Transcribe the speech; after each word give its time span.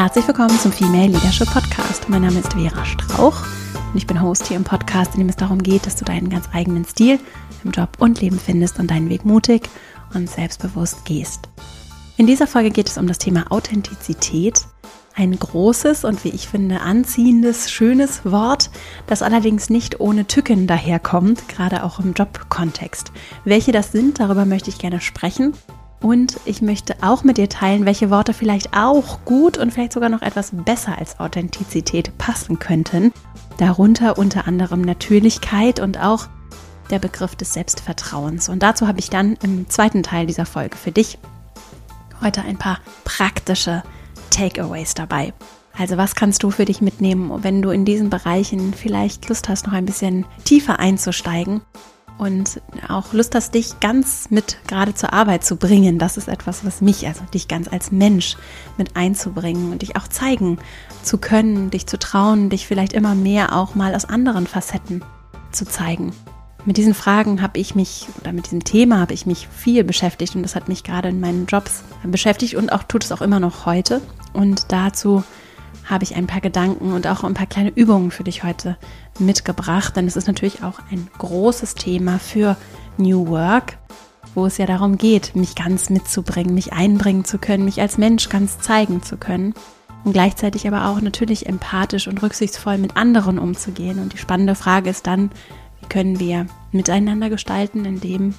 Herzlich 0.00 0.28
willkommen 0.28 0.56
zum 0.56 0.70
Female 0.70 1.08
Leadership 1.08 1.50
Podcast. 1.50 2.08
Mein 2.08 2.22
Name 2.22 2.38
ist 2.38 2.52
Vera 2.52 2.84
Strauch 2.84 3.42
und 3.74 3.96
ich 3.96 4.06
bin 4.06 4.22
Host 4.22 4.46
hier 4.46 4.56
im 4.56 4.62
Podcast, 4.62 5.14
in 5.14 5.18
dem 5.18 5.28
es 5.28 5.34
darum 5.34 5.60
geht, 5.60 5.86
dass 5.86 5.96
du 5.96 6.04
deinen 6.04 6.30
ganz 6.30 6.48
eigenen 6.52 6.84
Stil 6.84 7.18
im 7.64 7.72
Job 7.72 7.88
und 7.98 8.20
Leben 8.20 8.38
findest 8.38 8.78
und 8.78 8.92
deinen 8.92 9.08
Weg 9.08 9.24
mutig 9.24 9.68
und 10.14 10.30
selbstbewusst 10.30 11.04
gehst. 11.04 11.48
In 12.16 12.28
dieser 12.28 12.46
Folge 12.46 12.70
geht 12.70 12.86
es 12.86 12.96
um 12.96 13.08
das 13.08 13.18
Thema 13.18 13.50
Authentizität. 13.50 14.66
Ein 15.16 15.36
großes 15.36 16.04
und 16.04 16.22
wie 16.22 16.28
ich 16.30 16.46
finde 16.46 16.80
anziehendes, 16.80 17.68
schönes 17.68 18.24
Wort, 18.24 18.70
das 19.08 19.22
allerdings 19.22 19.68
nicht 19.68 19.98
ohne 19.98 20.28
Tücken 20.28 20.68
daherkommt, 20.68 21.48
gerade 21.48 21.82
auch 21.82 21.98
im 21.98 22.12
Jobkontext. 22.12 23.10
Welche 23.44 23.72
das 23.72 23.90
sind, 23.90 24.20
darüber 24.20 24.44
möchte 24.44 24.70
ich 24.70 24.78
gerne 24.78 25.00
sprechen 25.00 25.54
und 26.00 26.38
ich 26.44 26.62
möchte 26.62 26.96
auch 27.00 27.24
mit 27.24 27.38
dir 27.38 27.48
teilen, 27.48 27.84
welche 27.84 28.10
Worte 28.10 28.32
vielleicht 28.32 28.76
auch 28.76 29.24
gut 29.24 29.58
und 29.58 29.72
vielleicht 29.72 29.92
sogar 29.92 30.08
noch 30.08 30.22
etwas 30.22 30.50
besser 30.52 30.96
als 30.96 31.18
Authentizität 31.18 32.16
passen 32.18 32.58
könnten. 32.58 33.12
Darunter 33.56 34.18
unter 34.18 34.46
anderem 34.46 34.80
Natürlichkeit 34.80 35.80
und 35.80 35.98
auch 35.98 36.28
der 36.90 37.00
Begriff 37.00 37.34
des 37.34 37.52
Selbstvertrauens. 37.52 38.48
Und 38.48 38.62
dazu 38.62 38.86
habe 38.86 39.00
ich 39.00 39.10
dann 39.10 39.36
im 39.42 39.68
zweiten 39.68 40.02
Teil 40.02 40.26
dieser 40.26 40.46
Folge 40.46 40.76
für 40.76 40.92
dich 40.92 41.18
heute 42.22 42.42
ein 42.42 42.56
paar 42.56 42.78
praktische 43.04 43.82
Takeaways 44.30 44.94
dabei. 44.94 45.32
Also 45.76 45.96
was 45.96 46.14
kannst 46.14 46.42
du 46.42 46.50
für 46.50 46.64
dich 46.64 46.80
mitnehmen, 46.80 47.42
wenn 47.42 47.62
du 47.62 47.70
in 47.70 47.84
diesen 47.84 48.10
Bereichen 48.10 48.72
vielleicht 48.74 49.28
Lust 49.28 49.48
hast, 49.48 49.66
noch 49.66 49.72
ein 49.72 49.86
bisschen 49.86 50.24
tiefer 50.44 50.78
einzusteigen 50.78 51.60
und 52.18 52.60
auch 52.88 53.12
Lust 53.12 53.34
hast, 53.34 53.54
dich 53.54 53.80
ganz 53.80 54.30
mit 54.30 54.58
gerade 54.66 54.94
zur 54.94 55.12
Arbeit 55.12 55.44
zu 55.44 55.56
bringen. 55.56 55.98
Das 55.98 56.16
ist 56.16 56.28
etwas, 56.28 56.64
was 56.64 56.80
mich, 56.80 57.06
also 57.06 57.22
dich 57.32 57.48
ganz 57.48 57.68
als 57.68 57.92
Mensch 57.92 58.36
mit 58.76 58.96
einzubringen 58.96 59.72
und 59.72 59.82
dich 59.82 59.96
auch 59.96 60.08
zeigen 60.08 60.58
zu 61.02 61.18
können, 61.18 61.70
dich 61.70 61.86
zu 61.86 61.98
trauen, 61.98 62.50
dich 62.50 62.66
vielleicht 62.66 62.92
immer 62.92 63.14
mehr 63.14 63.56
auch 63.56 63.74
mal 63.74 63.94
aus 63.94 64.04
anderen 64.04 64.46
Facetten 64.46 65.02
zu 65.52 65.64
zeigen. 65.64 66.12
Mit 66.64 66.76
diesen 66.76 66.94
Fragen 66.94 67.40
habe 67.40 67.58
ich 67.58 67.74
mich 67.74 68.06
oder 68.20 68.32
mit 68.32 68.46
diesem 68.46 68.64
Thema 68.64 68.98
habe 69.00 69.14
ich 69.14 69.24
mich 69.24 69.48
viel 69.48 69.84
beschäftigt 69.84 70.34
und 70.34 70.42
das 70.42 70.54
hat 70.54 70.68
mich 70.68 70.84
gerade 70.84 71.08
in 71.08 71.20
meinen 71.20 71.46
Jobs 71.46 71.82
beschäftigt 72.04 72.56
und 72.56 72.72
auch 72.72 72.82
tut 72.82 73.04
es 73.04 73.12
auch 73.12 73.22
immer 73.22 73.40
noch 73.40 73.64
heute. 73.64 74.02
Und 74.32 74.66
dazu 74.68 75.22
habe 75.88 76.04
ich 76.04 76.14
ein 76.14 76.26
paar 76.26 76.40
Gedanken 76.40 76.92
und 76.92 77.06
auch 77.06 77.24
ein 77.24 77.34
paar 77.34 77.46
kleine 77.46 77.70
Übungen 77.70 78.10
für 78.10 78.24
dich 78.24 78.44
heute 78.44 78.76
mitgebracht, 79.18 79.96
denn 79.96 80.06
es 80.06 80.16
ist 80.16 80.26
natürlich 80.26 80.62
auch 80.62 80.80
ein 80.90 81.08
großes 81.18 81.74
Thema 81.74 82.18
für 82.18 82.56
New 82.98 83.28
Work, 83.28 83.78
wo 84.34 84.46
es 84.46 84.58
ja 84.58 84.66
darum 84.66 84.98
geht, 84.98 85.34
mich 85.34 85.54
ganz 85.54 85.88
mitzubringen, 85.88 86.54
mich 86.54 86.72
einbringen 86.72 87.24
zu 87.24 87.38
können, 87.38 87.64
mich 87.64 87.80
als 87.80 87.96
Mensch 87.96 88.28
ganz 88.28 88.58
zeigen 88.60 89.02
zu 89.02 89.16
können 89.16 89.54
und 90.04 90.12
gleichzeitig 90.12 90.68
aber 90.68 90.88
auch 90.88 91.00
natürlich 91.00 91.46
empathisch 91.46 92.06
und 92.06 92.22
rücksichtsvoll 92.22 92.78
mit 92.78 92.96
anderen 92.96 93.38
umzugehen. 93.38 93.98
Und 93.98 94.12
die 94.12 94.18
spannende 94.18 94.54
Frage 94.54 94.90
ist 94.90 95.06
dann, 95.06 95.30
wie 95.80 95.88
können 95.88 96.20
wir 96.20 96.46
miteinander 96.70 97.30
gestalten, 97.30 97.84
indem 97.84 98.34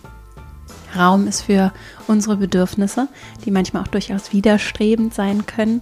Raum 0.96 1.28
ist 1.28 1.42
für 1.42 1.72
unsere 2.08 2.38
Bedürfnisse, 2.38 3.08
die 3.46 3.52
manchmal 3.52 3.84
auch 3.84 3.88
durchaus 3.88 4.34
widerstrebend 4.34 5.14
sein 5.14 5.46
können 5.46 5.82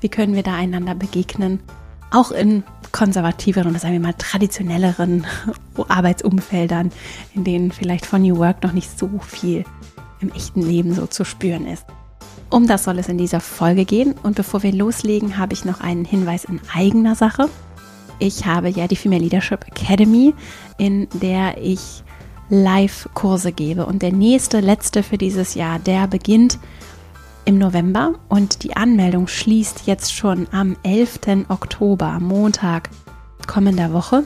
wie 0.00 0.08
können 0.08 0.34
wir 0.34 0.42
da 0.42 0.54
einander 0.54 0.94
begegnen? 0.94 1.60
Auch 2.10 2.30
in 2.30 2.62
konservativeren 2.92 3.70
oder 3.70 3.78
sagen 3.78 3.94
wir 3.94 4.00
mal 4.00 4.14
traditionelleren 4.14 5.26
Arbeitsumfeldern, 5.88 6.92
in 7.34 7.44
denen 7.44 7.72
vielleicht 7.72 8.06
von 8.06 8.22
New 8.22 8.38
Work 8.38 8.62
noch 8.62 8.72
nicht 8.72 8.98
so 8.98 9.10
viel 9.18 9.64
im 10.20 10.32
echten 10.32 10.62
Leben 10.62 10.94
so 10.94 11.06
zu 11.06 11.24
spüren 11.24 11.66
ist. 11.66 11.84
Um 12.48 12.66
das 12.66 12.84
soll 12.84 12.98
es 12.98 13.08
in 13.08 13.18
dieser 13.18 13.40
Folge 13.40 13.84
gehen. 13.84 14.14
Und 14.22 14.36
bevor 14.36 14.62
wir 14.62 14.72
loslegen, 14.72 15.36
habe 15.36 15.52
ich 15.52 15.64
noch 15.64 15.80
einen 15.80 16.04
Hinweis 16.04 16.44
in 16.44 16.60
eigener 16.72 17.14
Sache. 17.14 17.48
Ich 18.18 18.46
habe 18.46 18.68
ja 18.68 18.86
die 18.86 18.96
Female 18.96 19.22
Leadership 19.22 19.66
Academy, 19.66 20.32
in 20.78 21.08
der 21.12 21.58
ich 21.60 22.02
Live-Kurse 22.48 23.52
gebe. 23.52 23.84
Und 23.84 24.02
der 24.02 24.12
nächste, 24.12 24.60
letzte 24.60 25.02
für 25.02 25.18
dieses 25.18 25.54
Jahr, 25.54 25.78
der 25.78 26.06
beginnt 26.06 26.58
im 27.46 27.58
November 27.58 28.14
und 28.28 28.64
die 28.64 28.76
Anmeldung 28.76 29.28
schließt 29.28 29.86
jetzt 29.86 30.12
schon 30.12 30.46
am 30.52 30.76
11. 30.82 31.46
Oktober, 31.48 32.18
Montag 32.20 32.90
kommender 33.46 33.92
Woche. 33.92 34.24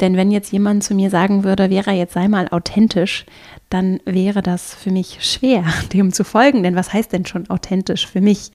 Denn 0.00 0.16
wenn 0.16 0.30
jetzt 0.30 0.52
jemand 0.52 0.84
zu 0.84 0.94
mir 0.94 1.08
sagen 1.08 1.42
würde, 1.42 1.70
wäre 1.70 1.92
jetzt 1.92 2.12
sei 2.12 2.28
mal 2.28 2.48
authentisch, 2.48 3.24
dann 3.70 4.00
wäre 4.04 4.42
das 4.42 4.74
für 4.74 4.90
mich 4.90 5.18
schwer, 5.20 5.64
dem 5.92 6.12
zu 6.12 6.24
folgen. 6.24 6.62
Denn 6.62 6.76
was 6.76 6.92
heißt 6.92 7.12
denn 7.12 7.24
schon 7.24 7.48
authentisch 7.48 8.06
für 8.06 8.20
mich? 8.20 8.50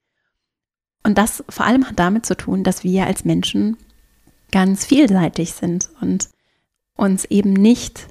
Und 1.03 1.17
das 1.17 1.43
vor 1.49 1.65
allem 1.65 1.87
hat 1.87 1.99
damit 1.99 2.25
zu 2.25 2.35
tun, 2.35 2.63
dass 2.63 2.83
wir 2.83 3.05
als 3.05 3.25
Menschen 3.25 3.77
ganz 4.51 4.85
vielseitig 4.85 5.53
sind 5.53 5.89
und 6.01 6.29
uns 6.95 7.25
eben 7.25 7.53
nicht 7.53 8.07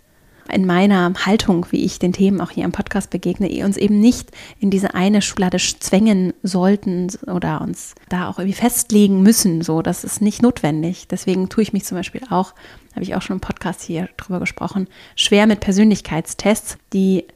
in 0.52 0.66
meiner 0.66 1.12
Haltung, 1.26 1.66
wie 1.70 1.84
ich 1.84 1.98
den 1.98 2.12
Themen 2.12 2.40
auch 2.40 2.50
hier 2.50 2.64
im 2.64 2.72
Podcast 2.72 3.10
begegne, 3.10 3.64
uns 3.64 3.76
eben 3.76 4.00
nicht 4.00 4.30
in 4.58 4.70
diese 4.70 4.94
eine 4.94 5.22
Schublade 5.22 5.58
zwängen 5.58 6.32
sollten 6.42 7.08
oder 7.26 7.60
uns 7.60 7.94
da 8.08 8.28
auch 8.28 8.38
irgendwie 8.38 8.56
festlegen 8.56 9.22
müssen. 9.22 9.62
So, 9.62 9.82
das 9.82 10.02
ist 10.04 10.20
nicht 10.20 10.42
notwendig. 10.42 11.06
Deswegen 11.08 11.48
tue 11.48 11.62
ich 11.62 11.72
mich 11.72 11.84
zum 11.84 11.96
Beispiel 11.96 12.22
auch, 12.30 12.54
habe 12.94 13.02
ich 13.02 13.14
auch 13.14 13.22
schon 13.22 13.36
im 13.36 13.40
Podcast 13.40 13.82
hier 13.82 14.08
drüber 14.16 14.40
gesprochen, 14.40 14.88
schwer 15.14 15.46
mit 15.46 15.60
Persönlichkeitstests, 15.60 16.78
die 16.92 17.26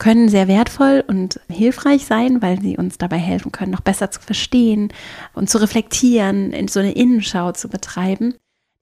können 0.00 0.28
sehr 0.28 0.48
wertvoll 0.48 1.04
und 1.06 1.38
hilfreich 1.48 2.06
sein, 2.06 2.42
weil 2.42 2.60
sie 2.60 2.76
uns 2.76 2.98
dabei 2.98 3.18
helfen 3.18 3.52
können, 3.52 3.70
noch 3.70 3.82
besser 3.82 4.10
zu 4.10 4.20
verstehen 4.20 4.92
und 5.34 5.48
zu 5.48 5.58
reflektieren, 5.58 6.52
in 6.52 6.66
so 6.66 6.80
eine 6.80 6.92
Innenschau 6.92 7.52
zu 7.52 7.68
betreiben, 7.68 8.34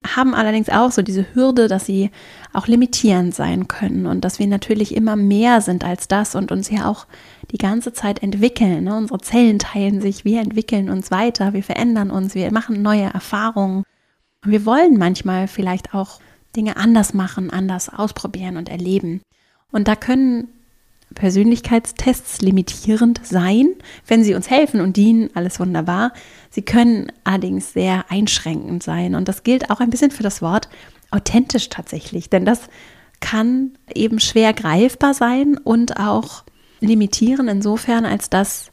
haben 0.06 0.32
allerdings 0.32 0.68
auch 0.68 0.92
so 0.92 1.02
diese 1.02 1.26
Hürde, 1.34 1.66
dass 1.66 1.86
sie 1.86 2.10
auch 2.52 2.68
limitierend 2.68 3.34
sein 3.34 3.66
können 3.66 4.06
und 4.06 4.24
dass 4.24 4.38
wir 4.38 4.46
natürlich 4.46 4.94
immer 4.94 5.16
mehr 5.16 5.60
sind 5.60 5.84
als 5.84 6.06
das 6.06 6.36
und 6.36 6.52
uns 6.52 6.70
ja 6.70 6.88
auch 6.88 7.06
die 7.50 7.58
ganze 7.58 7.92
Zeit 7.92 8.22
entwickeln. 8.22 8.84
Ne? 8.84 8.96
Unsere 8.96 9.18
Zellen 9.18 9.58
teilen 9.58 10.00
sich, 10.00 10.24
wir 10.24 10.40
entwickeln 10.40 10.88
uns 10.88 11.10
weiter, 11.10 11.52
wir 11.52 11.64
verändern 11.64 12.12
uns, 12.12 12.36
wir 12.36 12.52
machen 12.52 12.80
neue 12.80 13.12
Erfahrungen. 13.12 13.82
Und 14.44 14.52
wir 14.52 14.64
wollen 14.64 14.98
manchmal 14.98 15.48
vielleicht 15.48 15.94
auch 15.94 16.20
Dinge 16.54 16.76
anders 16.76 17.12
machen, 17.12 17.50
anders 17.50 17.88
ausprobieren 17.88 18.56
und 18.56 18.68
erleben. 18.68 19.20
Und 19.72 19.88
da 19.88 19.96
können 19.96 20.48
Persönlichkeitstests 21.18 22.40
limitierend 22.40 23.20
sein, 23.24 23.74
wenn 24.06 24.24
sie 24.24 24.34
uns 24.34 24.48
helfen 24.48 24.80
und 24.80 24.96
dienen, 24.96 25.30
alles 25.34 25.60
wunderbar. 25.60 26.12
Sie 26.48 26.62
können 26.62 27.12
allerdings 27.24 27.72
sehr 27.72 28.06
einschränkend 28.08 28.82
sein. 28.82 29.14
Und 29.14 29.28
das 29.28 29.42
gilt 29.42 29.70
auch 29.70 29.80
ein 29.80 29.90
bisschen 29.90 30.10
für 30.10 30.22
das 30.22 30.40
Wort 30.40 30.68
authentisch 31.10 31.68
tatsächlich, 31.68 32.30
denn 32.30 32.44
das 32.44 32.62
kann 33.20 33.72
eben 33.92 34.20
schwer 34.20 34.52
greifbar 34.52 35.12
sein 35.12 35.58
und 35.58 35.98
auch 35.98 36.44
limitieren 36.80 37.48
insofern, 37.48 38.04
als 38.04 38.30
dass 38.30 38.70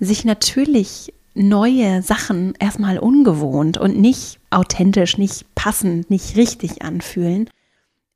sich 0.00 0.24
natürlich 0.24 1.12
neue 1.34 2.02
Sachen 2.02 2.54
erstmal 2.58 2.98
ungewohnt 2.98 3.78
und 3.78 3.98
nicht 3.98 4.38
authentisch, 4.50 5.18
nicht 5.18 5.54
passend, 5.54 6.10
nicht 6.10 6.36
richtig 6.36 6.82
anfühlen. 6.82 7.48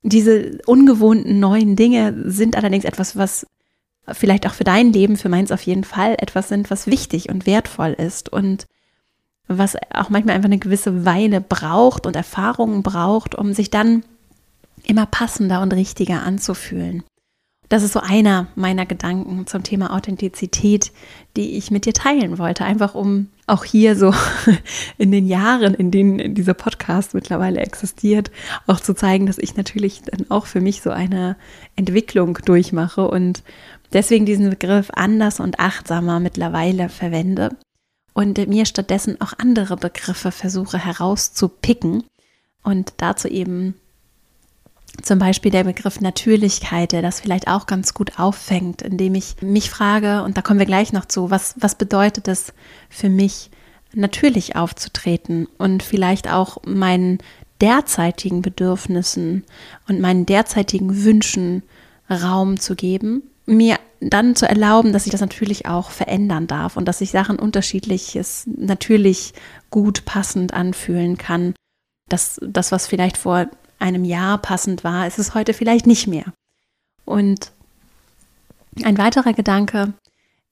Diese 0.02 0.58
ungewohnten 0.66 1.40
neuen 1.40 1.76
Dinge 1.76 2.14
sind 2.30 2.56
allerdings 2.56 2.84
etwas, 2.84 3.16
was 3.16 3.46
vielleicht 4.12 4.46
auch 4.46 4.54
für 4.54 4.64
dein 4.64 4.92
Leben, 4.92 5.16
für 5.16 5.28
meins 5.28 5.52
auf 5.52 5.62
jeden 5.62 5.84
Fall 5.84 6.16
etwas 6.18 6.48
sind, 6.48 6.70
was 6.70 6.86
wichtig 6.86 7.28
und 7.28 7.46
wertvoll 7.46 7.92
ist 7.92 8.32
und 8.32 8.66
was 9.48 9.76
auch 9.94 10.10
manchmal 10.10 10.34
einfach 10.34 10.48
eine 10.48 10.58
gewisse 10.58 11.04
Weile 11.04 11.40
braucht 11.40 12.06
und 12.06 12.16
Erfahrungen 12.16 12.82
braucht, 12.82 13.34
um 13.34 13.52
sich 13.52 13.70
dann 13.70 14.02
immer 14.84 15.06
passender 15.06 15.62
und 15.62 15.72
richtiger 15.72 16.22
anzufühlen. 16.22 17.02
Das 17.68 17.82
ist 17.82 17.94
so 17.94 18.00
einer 18.00 18.46
meiner 18.54 18.86
Gedanken 18.86 19.46
zum 19.48 19.64
Thema 19.64 19.92
Authentizität, 19.92 20.92
die 21.36 21.56
ich 21.56 21.72
mit 21.72 21.84
dir 21.84 21.92
teilen 21.92 22.38
wollte, 22.38 22.64
einfach 22.64 22.94
um 22.94 23.28
auch 23.48 23.64
hier 23.64 23.96
so 23.96 24.14
in 24.98 25.10
den 25.10 25.26
Jahren, 25.26 25.74
in 25.74 25.90
denen 25.90 26.34
dieser 26.34 26.54
Podcast 26.54 27.14
mittlerweile 27.14 27.60
existiert, 27.60 28.30
auch 28.68 28.78
zu 28.78 28.94
zeigen, 28.94 29.26
dass 29.26 29.38
ich 29.38 29.56
natürlich 29.56 30.02
dann 30.02 30.30
auch 30.30 30.46
für 30.46 30.60
mich 30.60 30.80
so 30.80 30.90
eine 30.90 31.36
Entwicklung 31.74 32.38
durchmache 32.44 33.08
und 33.08 33.42
deswegen 33.92 34.26
diesen 34.26 34.50
Begriff 34.50 34.90
anders 34.94 35.40
und 35.40 35.58
achtsamer 35.60 36.20
mittlerweile 36.20 36.88
verwende 36.88 37.56
und 38.12 38.38
mir 38.48 38.64
stattdessen 38.66 39.20
auch 39.20 39.34
andere 39.38 39.76
Begriffe 39.76 40.32
versuche 40.32 40.78
herauszupicken 40.78 42.04
und 42.62 42.94
dazu 42.96 43.28
eben 43.28 43.74
zum 45.02 45.18
Beispiel 45.18 45.50
der 45.50 45.64
Begriff 45.64 46.00
Natürlichkeit, 46.00 46.92
der 46.92 47.02
das 47.02 47.20
vielleicht 47.20 47.48
auch 47.48 47.66
ganz 47.66 47.92
gut 47.92 48.18
auffängt, 48.18 48.82
indem 48.82 49.14
ich 49.14 49.36
mich 49.42 49.68
frage, 49.68 50.22
und 50.22 50.36
da 50.36 50.42
kommen 50.42 50.58
wir 50.58 50.66
gleich 50.66 50.92
noch 50.92 51.04
zu, 51.04 51.30
was, 51.30 51.54
was 51.58 51.74
bedeutet 51.74 52.28
es 52.28 52.52
für 52.88 53.10
mich, 53.10 53.50
natürlich 53.92 54.56
aufzutreten 54.56 55.46
und 55.58 55.82
vielleicht 55.82 56.30
auch 56.30 56.58
meinen 56.64 57.18
derzeitigen 57.60 58.42
Bedürfnissen 58.42 59.44
und 59.88 60.00
meinen 60.00 60.26
derzeitigen 60.26 61.04
Wünschen 61.04 61.62
Raum 62.10 62.58
zu 62.60 62.74
geben, 62.74 63.22
mir 63.46 63.78
dann 64.00 64.36
zu 64.36 64.48
erlauben, 64.48 64.92
dass 64.92 65.06
ich 65.06 65.12
das 65.12 65.20
natürlich 65.20 65.66
auch 65.66 65.90
verändern 65.90 66.46
darf 66.46 66.76
und 66.76 66.86
dass 66.86 66.98
sich 66.98 67.10
Sachen 67.10 67.38
unterschiedliches 67.38 68.44
natürlich 68.56 69.32
gut 69.70 70.04
passend 70.04 70.52
anfühlen 70.52 71.16
kann. 71.16 71.54
dass 72.08 72.38
das, 72.40 72.70
was 72.70 72.86
vielleicht 72.86 73.16
vor 73.16 73.46
einem 73.80 74.04
Jahr 74.04 74.38
passend 74.38 74.84
war, 74.84 75.08
ist 75.08 75.18
es 75.18 75.34
heute 75.34 75.54
vielleicht 75.54 75.86
nicht 75.86 76.06
mehr. 76.06 76.32
Und 77.04 77.50
ein 78.84 78.96
weiterer 78.96 79.32
Gedanke, 79.32 79.92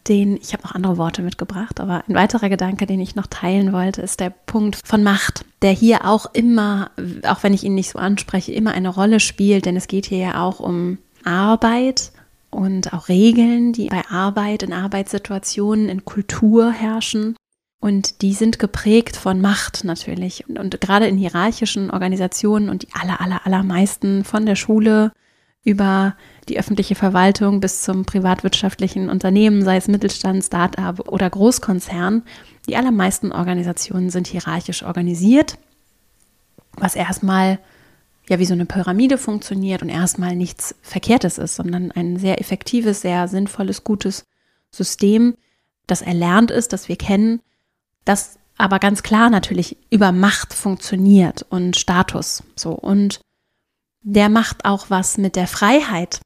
den, 0.08 0.36
ich 0.36 0.52
habe 0.52 0.64
noch 0.64 0.74
andere 0.74 0.98
Worte 0.98 1.22
mitgebracht, 1.22 1.80
aber 1.80 2.02
ein 2.08 2.14
weiterer 2.14 2.48
Gedanke, 2.48 2.86
den 2.86 3.00
ich 3.00 3.14
noch 3.14 3.26
teilen 3.28 3.72
wollte, 3.72 4.02
ist 4.02 4.20
der 4.20 4.30
Punkt 4.30 4.80
von 4.84 5.02
Macht, 5.02 5.44
der 5.62 5.70
hier 5.70 6.06
auch 6.06 6.26
immer, 6.34 6.90
auch 7.26 7.42
wenn 7.42 7.54
ich 7.54 7.64
ihn 7.64 7.74
nicht 7.74 7.90
so 7.90 7.98
anspreche, 7.98 8.52
immer 8.52 8.72
eine 8.72 8.88
Rolle 8.88 9.20
spielt, 9.20 9.66
denn 9.66 9.76
es 9.76 9.86
geht 9.86 10.06
hier 10.06 10.18
ja 10.18 10.42
auch 10.42 10.60
um 10.60 10.98
Arbeit 11.24 12.12
und 12.54 12.92
auch 12.92 13.08
Regeln, 13.08 13.72
die 13.72 13.88
bei 13.88 14.02
Arbeit, 14.08 14.62
in 14.62 14.72
Arbeitssituationen, 14.72 15.88
in 15.88 16.04
Kultur 16.04 16.70
herrschen. 16.70 17.36
Und 17.80 18.22
die 18.22 18.32
sind 18.32 18.58
geprägt 18.58 19.16
von 19.16 19.40
Macht 19.40 19.84
natürlich. 19.84 20.48
Und, 20.48 20.58
und, 20.58 20.80
gerade 20.80 21.06
in 21.06 21.18
hierarchischen 21.18 21.90
Organisationen 21.90 22.70
und 22.70 22.82
die 22.82 22.88
aller, 22.98 23.20
aller, 23.20 23.44
allermeisten 23.44 24.24
von 24.24 24.46
der 24.46 24.56
Schule 24.56 25.12
über 25.64 26.14
die 26.48 26.58
öffentliche 26.58 26.94
Verwaltung 26.94 27.60
bis 27.60 27.82
zum 27.82 28.04
privatwirtschaftlichen 28.04 29.08
Unternehmen, 29.08 29.62
sei 29.62 29.76
es 29.76 29.88
Mittelstand, 29.88 30.44
Start-up 30.44 31.08
oder 31.08 31.28
Großkonzern, 31.28 32.22
die 32.68 32.76
allermeisten 32.76 33.32
Organisationen 33.32 34.10
sind 34.10 34.26
hierarchisch 34.26 34.82
organisiert, 34.82 35.58
was 36.76 36.96
erstmal 36.96 37.58
ja 38.28 38.38
wie 38.38 38.46
so 38.46 38.54
eine 38.54 38.66
Pyramide 38.66 39.18
funktioniert 39.18 39.82
und 39.82 39.88
erstmal 39.88 40.34
nichts 40.34 40.74
Verkehrtes 40.82 41.38
ist, 41.38 41.56
sondern 41.56 41.90
ein 41.90 42.16
sehr 42.16 42.40
effektives, 42.40 43.00
sehr 43.00 43.28
sinnvolles, 43.28 43.84
gutes 43.84 44.24
System, 44.70 45.34
das 45.86 46.02
erlernt 46.02 46.50
ist, 46.50 46.72
das 46.72 46.88
wir 46.88 46.96
kennen, 46.96 47.40
das 48.04 48.38
aber 48.56 48.78
ganz 48.78 49.02
klar 49.02 49.30
natürlich 49.30 49.76
über 49.90 50.12
Macht 50.12 50.54
funktioniert 50.54 51.44
und 51.48 51.76
Status. 51.76 52.42
So. 52.56 52.72
Und 52.72 53.20
der 54.02 54.28
macht 54.28 54.64
auch 54.64 54.90
was 54.90 55.18
mit 55.18 55.36
der 55.36 55.46
Freiheit 55.46 56.20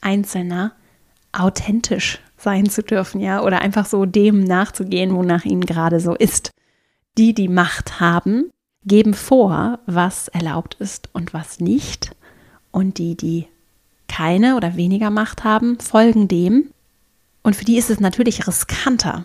Einzelner, 0.00 0.72
authentisch 1.32 2.20
sein 2.36 2.68
zu 2.68 2.82
dürfen, 2.82 3.20
ja, 3.20 3.42
oder 3.42 3.60
einfach 3.60 3.86
so 3.86 4.04
dem 4.04 4.44
nachzugehen, 4.44 5.14
wonach 5.14 5.44
ihnen 5.44 5.64
gerade 5.64 6.00
so 6.00 6.14
ist. 6.14 6.50
Die, 7.16 7.34
die 7.34 7.48
Macht 7.48 8.00
haben, 8.00 8.50
geben 8.84 9.14
vor, 9.14 9.78
was 9.86 10.28
erlaubt 10.28 10.76
ist 10.78 11.08
und 11.12 11.34
was 11.34 11.60
nicht. 11.60 12.14
Und 12.70 12.98
die, 12.98 13.16
die 13.16 13.46
keine 14.08 14.56
oder 14.56 14.76
weniger 14.76 15.10
Macht 15.10 15.44
haben, 15.44 15.78
folgen 15.78 16.28
dem. 16.28 16.70
Und 17.42 17.56
für 17.56 17.64
die 17.64 17.78
ist 17.78 17.90
es 17.90 18.00
natürlich 18.00 18.46
riskanter, 18.46 19.24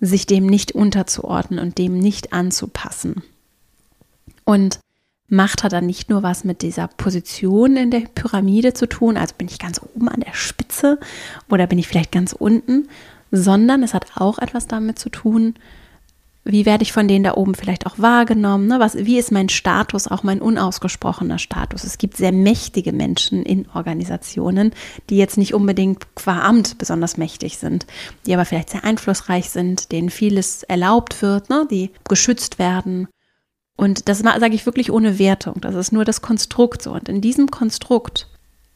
sich 0.00 0.26
dem 0.26 0.46
nicht 0.46 0.72
unterzuordnen 0.72 1.60
und 1.60 1.78
dem 1.78 1.98
nicht 1.98 2.32
anzupassen. 2.32 3.22
Und 4.44 4.80
Macht 5.28 5.64
hat 5.64 5.72
dann 5.72 5.86
nicht 5.86 6.08
nur 6.08 6.22
was 6.22 6.44
mit 6.44 6.62
dieser 6.62 6.86
Position 6.86 7.76
in 7.76 7.90
der 7.90 8.02
Pyramide 8.14 8.74
zu 8.74 8.86
tun, 8.86 9.16
also 9.16 9.34
bin 9.36 9.48
ich 9.48 9.58
ganz 9.58 9.80
oben 9.82 10.08
an 10.08 10.20
der 10.20 10.34
Spitze 10.34 11.00
oder 11.50 11.66
bin 11.66 11.80
ich 11.80 11.88
vielleicht 11.88 12.12
ganz 12.12 12.32
unten, 12.32 12.88
sondern 13.32 13.82
es 13.82 13.92
hat 13.92 14.06
auch 14.16 14.38
etwas 14.38 14.68
damit 14.68 15.00
zu 15.00 15.08
tun, 15.08 15.54
wie 16.46 16.64
werde 16.64 16.82
ich 16.82 16.92
von 16.92 17.08
denen 17.08 17.24
da 17.24 17.34
oben 17.34 17.54
vielleicht 17.54 17.86
auch 17.86 17.98
wahrgenommen? 17.98 18.68
Ne? 18.68 18.78
Was, 18.78 18.94
wie 18.94 19.18
ist 19.18 19.32
mein 19.32 19.48
Status, 19.48 20.06
auch 20.06 20.22
mein 20.22 20.40
unausgesprochener 20.40 21.38
Status? 21.38 21.82
Es 21.82 21.98
gibt 21.98 22.16
sehr 22.16 22.32
mächtige 22.32 22.92
Menschen 22.92 23.42
in 23.42 23.68
Organisationen, 23.74 24.72
die 25.10 25.16
jetzt 25.16 25.38
nicht 25.38 25.54
unbedingt 25.54 26.14
qua 26.14 26.42
Amt 26.42 26.78
besonders 26.78 27.16
mächtig 27.16 27.58
sind, 27.58 27.86
die 28.26 28.34
aber 28.34 28.44
vielleicht 28.44 28.70
sehr 28.70 28.84
einflussreich 28.84 29.50
sind, 29.50 29.90
denen 29.90 30.08
vieles 30.08 30.62
erlaubt 30.62 31.20
wird, 31.20 31.50
ne? 31.50 31.66
die 31.70 31.90
geschützt 32.08 32.60
werden. 32.60 33.08
Und 33.76 34.08
das 34.08 34.20
sage 34.20 34.54
ich 34.54 34.66
wirklich 34.66 34.92
ohne 34.92 35.18
Wertung. 35.18 35.60
Das 35.60 35.74
ist 35.74 35.92
nur 35.92 36.04
das 36.04 36.22
Konstrukt 36.22 36.80
so. 36.80 36.92
Und 36.92 37.08
in 37.08 37.20
diesem 37.20 37.50
Konstrukt 37.50 38.28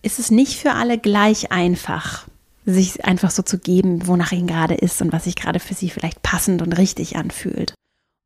ist 0.03 0.19
es 0.19 0.31
nicht 0.31 0.59
für 0.59 0.73
alle 0.73 0.99
gleich 0.99 1.53
einfach, 1.53 2.27
sich 2.73 3.05
einfach 3.05 3.31
so 3.31 3.43
zu 3.43 3.59
geben, 3.59 4.07
wonach 4.07 4.33
ihnen 4.33 4.47
gerade 4.47 4.75
ist 4.75 5.01
und 5.03 5.13
was 5.13 5.25
sich 5.25 5.37
gerade 5.37 5.61
für 5.61 5.75
sie 5.75 5.91
vielleicht 5.91 6.23
passend 6.23 6.63
und 6.63 6.73
richtig 6.73 7.17
anfühlt. 7.17 7.75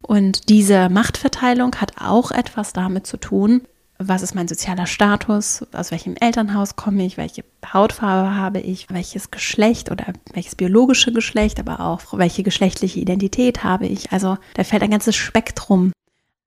Und 0.06 0.48
diese 0.48 0.88
Machtverteilung 0.88 1.76
hat 1.76 1.92
auch 1.98 2.30
etwas 2.30 2.72
damit 2.72 3.06
zu 3.06 3.16
tun, 3.16 3.62
was 3.98 4.22
ist 4.22 4.34
mein 4.34 4.48
sozialer 4.48 4.86
Status, 4.86 5.64
aus 5.72 5.90
welchem 5.90 6.16
Elternhaus 6.16 6.76
komme 6.76 7.06
ich, 7.06 7.16
welche 7.16 7.44
Hautfarbe 7.72 8.34
habe 8.34 8.60
ich, 8.60 8.90
welches 8.90 9.30
Geschlecht 9.30 9.90
oder 9.90 10.06
welches 10.32 10.56
biologische 10.56 11.12
Geschlecht, 11.12 11.60
aber 11.60 11.80
auch 11.80 12.00
welche 12.12 12.42
geschlechtliche 12.42 13.00
Identität 13.00 13.62
habe 13.62 13.86
ich. 13.86 14.12
Also 14.12 14.36
da 14.54 14.64
fällt 14.64 14.82
ein 14.82 14.90
ganzes 14.90 15.14
Spektrum 15.16 15.92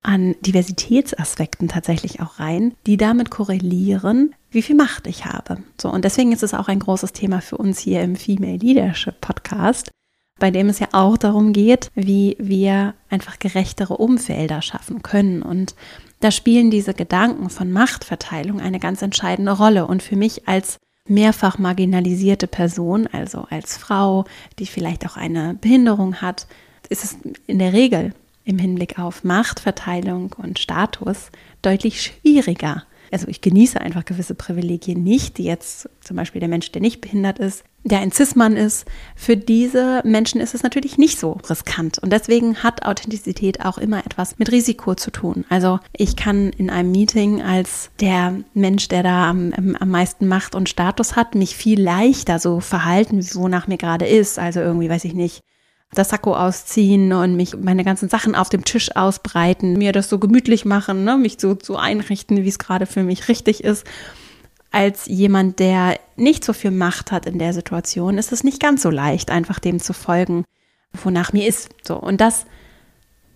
an 0.03 0.35
Diversitätsaspekten 0.41 1.67
tatsächlich 1.67 2.21
auch 2.21 2.39
rein, 2.39 2.73
die 2.85 2.97
damit 2.97 3.31
korrelieren, 3.31 4.35
wie 4.51 4.61
viel 4.61 4.75
Macht 4.75 5.07
ich 5.07 5.25
habe. 5.25 5.57
So, 5.79 5.89
und 5.89 6.05
deswegen 6.05 6.31
ist 6.31 6.43
es 6.43 6.53
auch 6.53 6.67
ein 6.67 6.79
großes 6.79 7.13
Thema 7.13 7.41
für 7.41 7.57
uns 7.57 7.79
hier 7.79 8.01
im 8.01 8.15
Female 8.15 8.57
Leadership 8.57 9.19
Podcast, 9.21 9.91
bei 10.39 10.51
dem 10.51 10.69
es 10.69 10.79
ja 10.79 10.87
auch 10.91 11.17
darum 11.17 11.53
geht, 11.53 11.91
wie 11.95 12.37
wir 12.39 12.93
einfach 13.09 13.39
gerechtere 13.39 13.97
Umfelder 13.97 14.61
schaffen 14.61 15.01
können. 15.01 15.41
Und 15.41 15.75
da 16.19 16.31
spielen 16.31 16.71
diese 16.71 16.93
Gedanken 16.93 17.49
von 17.49 17.71
Machtverteilung 17.71 18.59
eine 18.59 18.79
ganz 18.79 19.01
entscheidende 19.01 19.51
Rolle. 19.51 19.87
Und 19.87 20.03
für 20.03 20.15
mich 20.15 20.47
als 20.47 20.77
mehrfach 21.07 21.57
marginalisierte 21.57 22.47
Person, 22.47 23.07
also 23.07 23.47
als 23.49 23.77
Frau, 23.77 24.25
die 24.59 24.65
vielleicht 24.65 25.05
auch 25.05 25.17
eine 25.17 25.55
Behinderung 25.55 26.21
hat, 26.21 26.47
ist 26.89 27.03
es 27.03 27.17
in 27.47 27.59
der 27.59 27.73
Regel 27.73 28.13
im 28.45 28.59
Hinblick 28.59 28.97
auf 28.97 29.23
Machtverteilung 29.23 30.33
und 30.37 30.59
Status 30.59 31.31
deutlich 31.61 32.01
schwieriger. 32.01 32.83
Also 33.11 33.27
ich 33.27 33.41
genieße 33.41 33.79
einfach 33.79 34.05
gewisse 34.05 34.35
Privilegien 34.35 35.03
nicht, 35.03 35.37
die 35.37 35.43
jetzt 35.43 35.89
zum 36.01 36.17
Beispiel 36.17 36.39
der 36.39 36.49
Mensch, 36.49 36.71
der 36.71 36.81
nicht 36.81 37.01
behindert 37.01 37.39
ist, 37.39 37.63
der 37.83 37.99
ein 37.99 38.11
Cis-Mann 38.11 38.55
ist. 38.57 38.85
Für 39.15 39.37
diese 39.37 40.01
Menschen 40.03 40.41
ist 40.41 40.53
es 40.53 40.63
natürlich 40.63 40.97
nicht 40.97 41.19
so 41.19 41.37
riskant. 41.49 41.99
Und 41.99 42.11
deswegen 42.11 42.63
hat 42.63 42.85
Authentizität 42.85 43.63
auch 43.65 43.77
immer 43.77 44.05
etwas 44.05 44.37
mit 44.37 44.51
Risiko 44.51 44.95
zu 44.95 45.11
tun. 45.11 45.45
Also 45.49 45.79
ich 45.93 46.15
kann 46.15 46.49
in 46.49 46.69
einem 46.69 46.91
Meeting 46.91 47.41
als 47.41 47.89
der 47.99 48.35
Mensch, 48.53 48.87
der 48.87 49.03
da 49.03 49.29
am, 49.29 49.53
am 49.53 49.89
meisten 49.89 50.27
Macht 50.27 50.55
und 50.55 50.69
Status 50.69 51.15
hat, 51.15 51.35
mich 51.35 51.55
viel 51.55 51.81
leichter 51.81 52.39
so 52.39 52.59
verhalten, 52.59 53.25
wonach 53.35 53.67
mir 53.67 53.77
gerade 53.77 54.05
ist. 54.05 54.39
Also 54.39 54.59
irgendwie, 54.59 54.89
weiß 54.89 55.05
ich 55.05 55.13
nicht, 55.13 55.41
das 55.91 56.09
Sakko 56.09 56.35
ausziehen 56.35 57.13
und 57.13 57.35
mich 57.35 57.55
meine 57.55 57.83
ganzen 57.83 58.09
Sachen 58.09 58.35
auf 58.35 58.49
dem 58.49 58.65
Tisch 58.65 58.95
ausbreiten, 58.95 59.73
mir 59.73 59.91
das 59.93 60.09
so 60.09 60.19
gemütlich 60.19 60.65
machen, 60.65 61.03
ne, 61.03 61.17
mich 61.17 61.37
so, 61.39 61.57
so 61.61 61.77
einrichten, 61.77 62.43
wie 62.43 62.49
es 62.49 62.59
gerade 62.59 62.85
für 62.85 63.03
mich 63.03 63.29
richtig 63.29 63.63
ist. 63.63 63.85
Als 64.69 65.05
jemand, 65.05 65.59
der 65.59 65.97
nicht 66.17 66.43
so 66.43 66.51
viel 66.51 66.71
Macht 66.71 67.11
hat 67.11 67.25
in 67.25 67.39
der 67.39 67.53
Situation, 67.53 68.17
ist 68.17 68.33
es 68.33 68.43
nicht 68.43 68.61
ganz 68.61 68.81
so 68.81 68.89
leicht, 68.89 69.31
einfach 69.31 69.59
dem 69.59 69.79
zu 69.79 69.93
folgen, 69.93 70.43
wonach 70.91 71.31
mir 71.31 71.47
ist. 71.47 71.69
So. 71.83 71.95
Und 71.95 72.19
das 72.19 72.45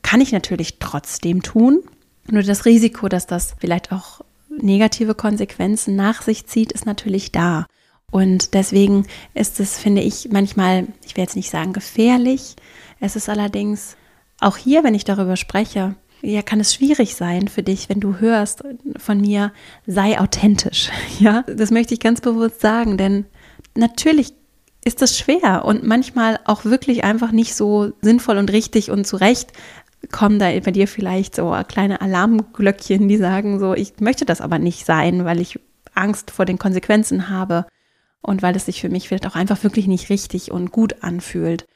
kann 0.02 0.20
ich 0.20 0.34
natürlich 0.34 0.78
trotzdem 0.80 1.42
tun. 1.42 1.82
Nur 2.30 2.44
das 2.44 2.66
Risiko, 2.66 3.08
dass 3.08 3.28
das 3.28 3.56
vielleicht 3.60 3.94
auch 3.94 4.22
negative 4.50 5.16
Konsequenzen 5.16 5.96
nach 5.96 6.22
sich 6.22 6.48
zieht, 6.48 6.74
ist 6.74 6.86
natürlich 6.86 7.32
da. 7.32 7.66
Und 8.12 8.54
deswegen 8.54 9.08
ist 9.34 9.60
es, 9.60 9.80
finde 9.80 10.02
ich, 10.02 10.30
manchmal, 10.32 10.88
ich 11.06 11.16
will 11.16 11.24
jetzt 11.24 11.36
nicht 11.36 11.50
sagen 11.50 11.74
gefährlich, 11.74 12.56
es 13.00 13.16
ist 13.16 13.30
allerdings 13.30 13.96
auch 14.40 14.58
hier, 14.58 14.84
wenn 14.84 14.96
ich 14.96 15.06
darüber 15.06 15.38
spreche, 15.38 15.96
ja, 16.22 16.42
kann 16.44 16.60
es 16.60 16.74
schwierig 16.74 17.16
sein 17.16 17.48
für 17.48 17.64
dich, 17.64 17.90
wenn 17.90 18.00
du 18.00 18.20
hörst 18.20 18.64
von 18.98 19.20
mir, 19.20 19.52
sei 19.88 20.20
authentisch. 20.20 20.90
Ja, 21.20 21.44
das 21.44 21.72
möchte 21.72 21.94
ich 21.94 22.00
ganz 22.00 22.22
bewusst 22.22 22.62
sagen, 22.62 22.98
denn 22.98 23.26
natürlich 23.76 24.34
ist 24.84 25.02
das 25.02 25.18
schwer 25.18 25.66
und 25.66 25.84
manchmal 25.84 26.40
auch 26.46 26.66
wirklich 26.66 27.04
einfach 27.04 27.32
nicht 27.32 27.56
so 27.56 27.94
sinnvoll 28.02 28.38
und 28.38 28.52
richtig 28.52 28.90
und 28.90 29.06
zurecht 29.06 29.54
kommen 30.12 30.40
da 30.40 30.48
bei 30.60 30.72
dir 30.72 30.88
vielleicht 30.88 31.36
so 31.36 31.56
kleine 31.68 32.02
Alarmglöckchen, 32.02 33.08
die 33.08 33.18
sagen 33.18 33.60
so, 33.60 33.76
ich 33.76 33.94
möchte 34.00 34.26
das 34.26 34.42
aber 34.42 34.58
nicht 34.58 34.86
sein, 34.86 35.26
weil 35.26 35.40
ich 35.40 35.60
Angst 35.94 36.32
vor 36.32 36.46
den 36.46 36.58
Konsequenzen 36.58 37.30
habe 37.30 37.66
und 38.22 38.42
weil 38.42 38.56
es 38.56 38.66
sich 38.66 38.82
für 38.82 38.90
mich 38.90 39.08
vielleicht 39.08 39.28
auch 39.28 39.36
einfach 39.36 39.64
wirklich 39.64 39.88
nicht 39.88 40.10
richtig 40.10 40.52
und 40.52 40.72
gut 40.72 41.04
anfühlt. 41.04 41.68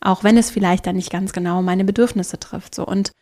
Auch 0.00 0.24
wenn 0.24 0.36
es 0.36 0.50
vielleicht 0.50 0.86
dann 0.86 0.96
nicht 0.96 1.10
ganz 1.10 1.32
genau 1.32 1.62
meine 1.62 1.84
Bedürfnisse 1.84 2.38
trifft. 2.38 2.74
So. 2.74 2.86
Und 2.86 3.12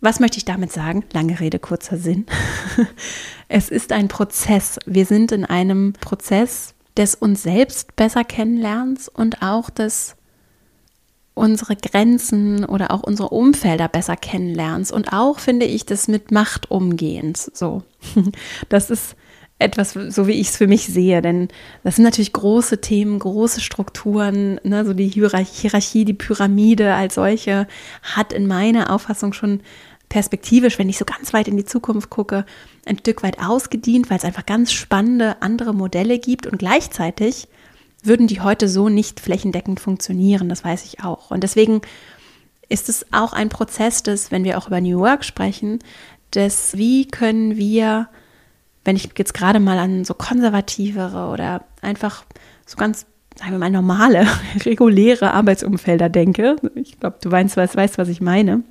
was 0.00 0.18
möchte 0.18 0.38
ich 0.38 0.44
damit 0.44 0.72
sagen? 0.72 1.04
Lange 1.12 1.38
Rede, 1.38 1.58
kurzer 1.58 1.96
Sinn. 1.96 2.26
es 3.48 3.68
ist 3.68 3.92
ein 3.92 4.08
Prozess. 4.08 4.78
Wir 4.84 5.06
sind 5.06 5.30
in 5.30 5.44
einem 5.44 5.92
Prozess 5.94 6.74
des 6.96 7.14
uns 7.14 7.42
selbst 7.42 7.94
besser 7.96 8.24
kennenlernens 8.24 9.08
und 9.08 9.42
auch 9.42 9.70
des 9.70 10.16
unsere 11.34 11.76
Grenzen 11.76 12.64
oder 12.64 12.90
auch 12.90 13.02
unsere 13.02 13.30
Umfelder 13.30 13.88
besser 13.88 14.16
kennenlernst 14.16 14.92
und 14.92 15.14
auch 15.14 15.38
finde 15.38 15.64
ich 15.64 15.86
das 15.86 16.06
mit 16.06 16.30
Macht 16.30 16.70
umgehens 16.70 17.50
so. 17.54 17.82
Das 18.68 18.90
ist 18.90 19.16
etwas, 19.62 19.92
so 19.92 20.26
wie 20.26 20.32
ich 20.32 20.48
es 20.48 20.56
für 20.56 20.66
mich 20.66 20.86
sehe, 20.86 21.22
denn 21.22 21.48
das 21.84 21.96
sind 21.96 22.04
natürlich 22.04 22.32
große 22.32 22.80
Themen, 22.80 23.18
große 23.18 23.60
Strukturen, 23.60 24.60
ne, 24.64 24.84
so 24.84 24.92
die 24.92 25.08
Hierarchie, 25.08 26.04
die 26.04 26.12
Pyramide 26.12 26.94
als 26.94 27.14
solche 27.14 27.66
hat 28.02 28.32
in 28.32 28.46
meiner 28.46 28.90
Auffassung 28.90 29.32
schon 29.32 29.60
perspektivisch, 30.08 30.78
wenn 30.78 30.90
ich 30.90 30.98
so 30.98 31.06
ganz 31.06 31.32
weit 31.32 31.48
in 31.48 31.56
die 31.56 31.64
Zukunft 31.64 32.10
gucke, 32.10 32.44
ein 32.84 32.98
Stück 32.98 33.22
weit 33.22 33.38
ausgedient, 33.38 34.10
weil 34.10 34.18
es 34.18 34.24
einfach 34.24 34.44
ganz 34.44 34.70
spannende 34.70 35.40
andere 35.40 35.72
Modelle 35.72 36.18
gibt. 36.18 36.46
Und 36.46 36.58
gleichzeitig 36.58 37.48
würden 38.02 38.26
die 38.26 38.42
heute 38.42 38.68
so 38.68 38.90
nicht 38.90 39.20
flächendeckend 39.20 39.80
funktionieren, 39.80 40.50
das 40.50 40.64
weiß 40.64 40.84
ich 40.84 41.02
auch. 41.02 41.30
Und 41.30 41.42
deswegen 41.44 41.80
ist 42.68 42.90
es 42.90 43.06
auch 43.10 43.32
ein 43.32 43.48
Prozess 43.48 44.02
des, 44.02 44.30
wenn 44.30 44.44
wir 44.44 44.58
auch 44.58 44.66
über 44.66 44.82
New 44.82 44.98
Work 44.98 45.24
sprechen, 45.24 45.78
des, 46.34 46.76
wie 46.76 47.06
können 47.06 47.56
wir, 47.56 48.08
wenn 48.84 48.96
ich 48.96 49.10
jetzt 49.16 49.34
gerade 49.34 49.60
mal 49.60 49.78
an 49.78 50.04
so 50.04 50.14
konservativere 50.14 51.28
oder 51.28 51.64
einfach 51.80 52.24
so 52.66 52.76
ganz, 52.76 53.06
sagen 53.36 53.52
wir 53.52 53.58
mal, 53.58 53.70
normale, 53.70 54.26
reguläre 54.64 55.32
Arbeitsumfelder 55.32 56.08
denke, 56.08 56.56
ich 56.74 56.98
glaube, 56.98 57.18
du 57.20 57.30
weißt, 57.30 57.56
weißt, 57.56 57.98
was 57.98 58.08
ich 58.08 58.20
meine, 58.20 58.62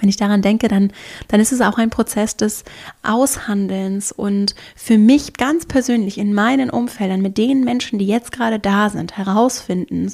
wenn 0.00 0.08
ich 0.08 0.16
daran 0.16 0.42
denke, 0.42 0.68
dann, 0.68 0.92
dann 1.28 1.40
ist 1.40 1.52
es 1.52 1.60
auch 1.60 1.78
ein 1.78 1.90
Prozess 1.90 2.36
des 2.36 2.64
Aushandelns 3.02 4.12
und 4.12 4.54
für 4.74 4.98
mich 4.98 5.34
ganz 5.34 5.66
persönlich 5.66 6.18
in 6.18 6.34
meinen 6.34 6.70
Umfeldern 6.70 7.22
mit 7.22 7.38
den 7.38 7.64
Menschen, 7.64 7.98
die 7.98 8.06
jetzt 8.06 8.32
gerade 8.32 8.58
da 8.58 8.90
sind, 8.90 9.16
herausfinden, 9.16 10.12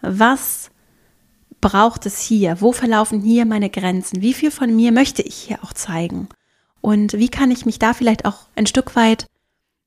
was 0.00 0.70
braucht 1.60 2.06
es 2.06 2.20
hier? 2.20 2.60
Wo 2.60 2.72
verlaufen 2.72 3.20
hier 3.20 3.44
meine 3.44 3.70
Grenzen? 3.70 4.22
Wie 4.22 4.32
viel 4.32 4.50
von 4.50 4.74
mir 4.74 4.92
möchte 4.92 5.22
ich 5.22 5.34
hier 5.34 5.62
auch 5.62 5.72
zeigen? 5.72 6.28
Und 6.80 7.14
wie 7.14 7.28
kann 7.28 7.50
ich 7.50 7.66
mich 7.66 7.78
da 7.78 7.94
vielleicht 7.94 8.24
auch 8.24 8.46
ein 8.54 8.66
Stück 8.66 8.96
weit 8.96 9.26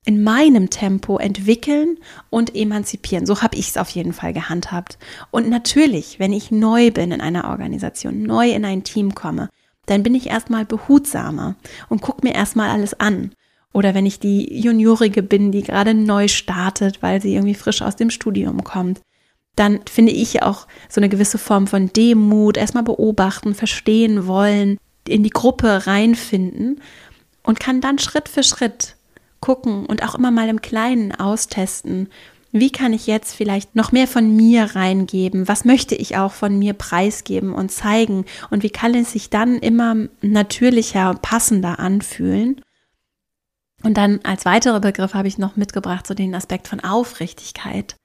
in 0.05 0.23
meinem 0.23 0.69
Tempo 0.69 1.17
entwickeln 1.17 1.97
und 2.29 2.55
emanzipieren. 2.55 3.25
So 3.25 3.41
habe 3.41 3.55
ich 3.55 3.69
es 3.69 3.77
auf 3.77 3.89
jeden 3.89 4.13
Fall 4.13 4.33
gehandhabt. 4.33 4.97
Und 5.29 5.47
natürlich, 5.47 6.19
wenn 6.19 6.33
ich 6.33 6.49
neu 6.49 6.91
bin 6.91 7.11
in 7.11 7.21
einer 7.21 7.49
Organisation, 7.49 8.23
neu 8.23 8.51
in 8.51 8.65
ein 8.65 8.83
Team 8.83 9.13
komme, 9.13 9.49
dann 9.85 10.03
bin 10.03 10.15
ich 10.15 10.27
erstmal 10.27 10.65
behutsamer 10.65 11.55
und 11.89 12.01
gucke 12.01 12.25
mir 12.25 12.33
erstmal 12.33 12.69
alles 12.69 12.99
an. 12.99 13.31
Oder 13.73 13.93
wenn 13.93 14.05
ich 14.05 14.19
die 14.19 14.59
Juniorige 14.59 15.23
bin, 15.23 15.51
die 15.51 15.61
gerade 15.61 15.93
neu 15.93 16.27
startet, 16.27 17.01
weil 17.01 17.21
sie 17.21 17.35
irgendwie 17.35 17.55
frisch 17.55 17.81
aus 17.81 17.95
dem 17.95 18.09
Studium 18.09 18.63
kommt, 18.63 19.01
dann 19.55 19.81
finde 19.89 20.11
ich 20.13 20.43
auch 20.43 20.67
so 20.89 20.99
eine 20.99 21.09
gewisse 21.09 21.37
Form 21.37 21.67
von 21.67 21.91
Demut, 21.93 22.57
erstmal 22.57 22.83
beobachten, 22.83 23.53
verstehen 23.53 24.27
wollen, 24.27 24.77
in 25.07 25.23
die 25.23 25.29
Gruppe 25.29 25.87
reinfinden 25.87 26.81
und 27.43 27.59
kann 27.59 27.81
dann 27.81 27.99
Schritt 27.99 28.29
für 28.29 28.43
Schritt 28.43 28.95
gucken 29.39 29.85
und 29.85 30.03
auch 30.03 30.15
immer 30.15 30.31
mal 30.31 30.49
im 30.49 30.61
Kleinen 30.61 31.13
austesten. 31.13 32.09
Wie 32.51 32.69
kann 32.69 32.93
ich 32.93 33.07
jetzt 33.07 33.33
vielleicht 33.33 33.75
noch 33.75 33.91
mehr 33.91 34.07
von 34.07 34.35
mir 34.35 34.75
reingeben? 34.75 35.47
Was 35.47 35.63
möchte 35.63 35.95
ich 35.95 36.17
auch 36.17 36.33
von 36.33 36.59
mir 36.59 36.73
preisgeben 36.73 37.53
und 37.53 37.71
zeigen? 37.71 38.25
Und 38.49 38.61
wie 38.63 38.69
kann 38.69 38.93
es 38.93 39.13
sich 39.13 39.29
dann 39.29 39.57
immer 39.57 39.95
natürlicher, 40.21 41.15
passender 41.21 41.79
anfühlen? 41.79 42.61
Und 43.83 43.95
dann 43.95 44.19
als 44.23 44.45
weiterer 44.45 44.81
Begriff 44.81 45.13
habe 45.13 45.27
ich 45.27 45.37
noch 45.37 45.55
mitgebracht, 45.55 46.05
so 46.05 46.13
den 46.13 46.35
Aspekt 46.35 46.67
von 46.67 46.81
Aufrichtigkeit, 46.81 47.95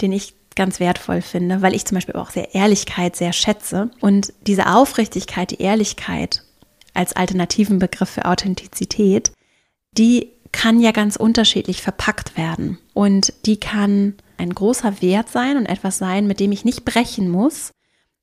den 0.00 0.12
ich 0.12 0.34
ganz 0.56 0.80
wertvoll 0.80 1.22
finde, 1.22 1.62
weil 1.62 1.74
ich 1.74 1.84
zum 1.84 1.96
Beispiel 1.96 2.16
auch 2.16 2.30
sehr 2.30 2.54
Ehrlichkeit 2.54 3.14
sehr 3.14 3.32
schätze. 3.32 3.90
Und 4.00 4.32
diese 4.46 4.66
Aufrichtigkeit, 4.74 5.52
die 5.52 5.62
Ehrlichkeit 5.62 6.42
als 6.94 7.14
alternativen 7.14 7.78
Begriff 7.78 8.10
für 8.10 8.24
Authentizität, 8.24 9.32
die 9.92 10.32
kann 10.52 10.80
ja 10.80 10.90
ganz 10.90 11.16
unterschiedlich 11.16 11.82
verpackt 11.82 12.36
werden. 12.36 12.78
Und 12.94 13.32
die 13.44 13.60
kann 13.60 14.14
ein 14.38 14.54
großer 14.54 15.00
Wert 15.02 15.28
sein 15.28 15.56
und 15.56 15.66
etwas 15.66 15.98
sein, 15.98 16.26
mit 16.26 16.40
dem 16.40 16.52
ich 16.52 16.64
nicht 16.64 16.84
brechen 16.84 17.28
muss, 17.28 17.72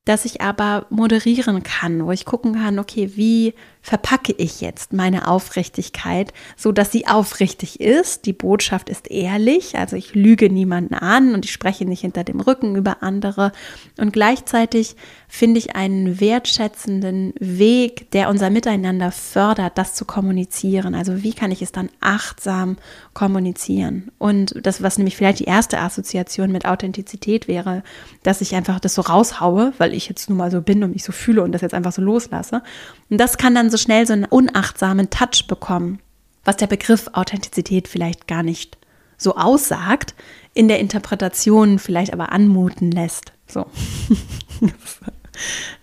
dass 0.06 0.26
ich 0.26 0.42
aber 0.42 0.86
moderieren 0.90 1.64
kann, 1.64 2.06
wo 2.06 2.12
ich 2.12 2.26
gucken 2.26 2.56
kann, 2.56 2.80
okay, 2.80 3.12
wie 3.16 3.54
verpacke 3.84 4.34
ich 4.38 4.62
jetzt 4.62 4.94
meine 4.94 5.28
Aufrichtigkeit, 5.28 6.34
so 6.56 6.72
dass 6.72 6.92
sie 6.92 7.06
aufrichtig 7.06 7.82
ist. 7.82 8.26
Die 8.26 8.34
Botschaft 8.34 8.90
ist 8.90 9.12
ehrlich, 9.12 9.78
also 9.78 9.98
ich 9.98 10.16
lüge 10.16 10.50
niemanden 10.50 10.96
an 10.96 11.36
und 11.36 11.44
ich 11.44 11.52
spreche 11.52 11.84
nicht 11.84 12.00
hinter 12.00 12.24
dem 12.24 12.40
Rücken 12.40 12.78
über 12.78 13.04
andere 13.04 13.52
und 13.98 14.14
gleichzeitig 14.14 14.96
finde 15.28 15.58
ich 15.58 15.76
einen 15.76 16.20
wertschätzenden 16.22 17.34
Weg, 17.40 18.10
der 18.12 18.30
unser 18.30 18.50
Miteinander 18.50 19.12
fördert, 19.12 19.78
das 19.78 19.96
zu 19.96 20.06
kommunizieren. 20.06 20.96
Also 20.96 21.24
wie 21.24 21.34
kann 21.34 21.52
ich 21.52 21.62
es 21.62 21.72
dann 21.72 21.90
achtsam 22.00 22.78
kommunizieren? 23.14 24.12
Und 24.18 24.56
das, 24.62 24.82
was 24.82 24.98
nämlich 24.98 25.18
vielleicht 25.18 25.40
die 25.40 25.46
erste 25.46 25.80
Assoziation 25.80 26.52
mit 26.52 26.66
Authentizität 26.66 27.48
wäre, 27.48 27.84
dass 28.22 28.42
ich 28.42 28.56
einfach 28.56 28.80
das 28.80 28.94
so 28.94 29.02
raushaue, 29.02 29.74
weil 29.78 29.94
ich 29.94 30.08
jetzt 30.08 30.30
nun 30.30 30.38
mal 30.38 30.52
so 30.52 30.62
bin 30.62 30.84
und 30.84 30.94
mich 30.94 31.04
so 31.04 31.12
fühle 31.12 31.42
und 31.42 31.52
das 31.52 31.62
jetzt 31.62 31.74
einfach 31.74 31.92
so 31.92 32.02
loslasse. 32.02 32.62
Und 33.10 33.18
das 33.18 33.38
kann 33.38 33.56
dann 33.56 33.72
so 33.74 33.78
schnell 33.78 34.06
so 34.06 34.14
einen 34.14 34.26
unachtsamen 34.26 35.10
Touch 35.10 35.48
bekommen, 35.48 36.00
was 36.46 36.58
der 36.58 36.68
Begriff 36.68 37.10
Authentizität 37.14 37.88
vielleicht 37.88 38.28
gar 38.28 38.44
nicht 38.44 38.78
so 39.18 39.36
aussagt, 39.36 40.14
in 40.54 40.68
der 40.68 40.80
Interpretation 40.80 41.80
vielleicht 41.80 42.14
aber 42.14 42.32
anmuten 42.32 42.92
lässt. 42.92 43.34
So. 43.48 43.66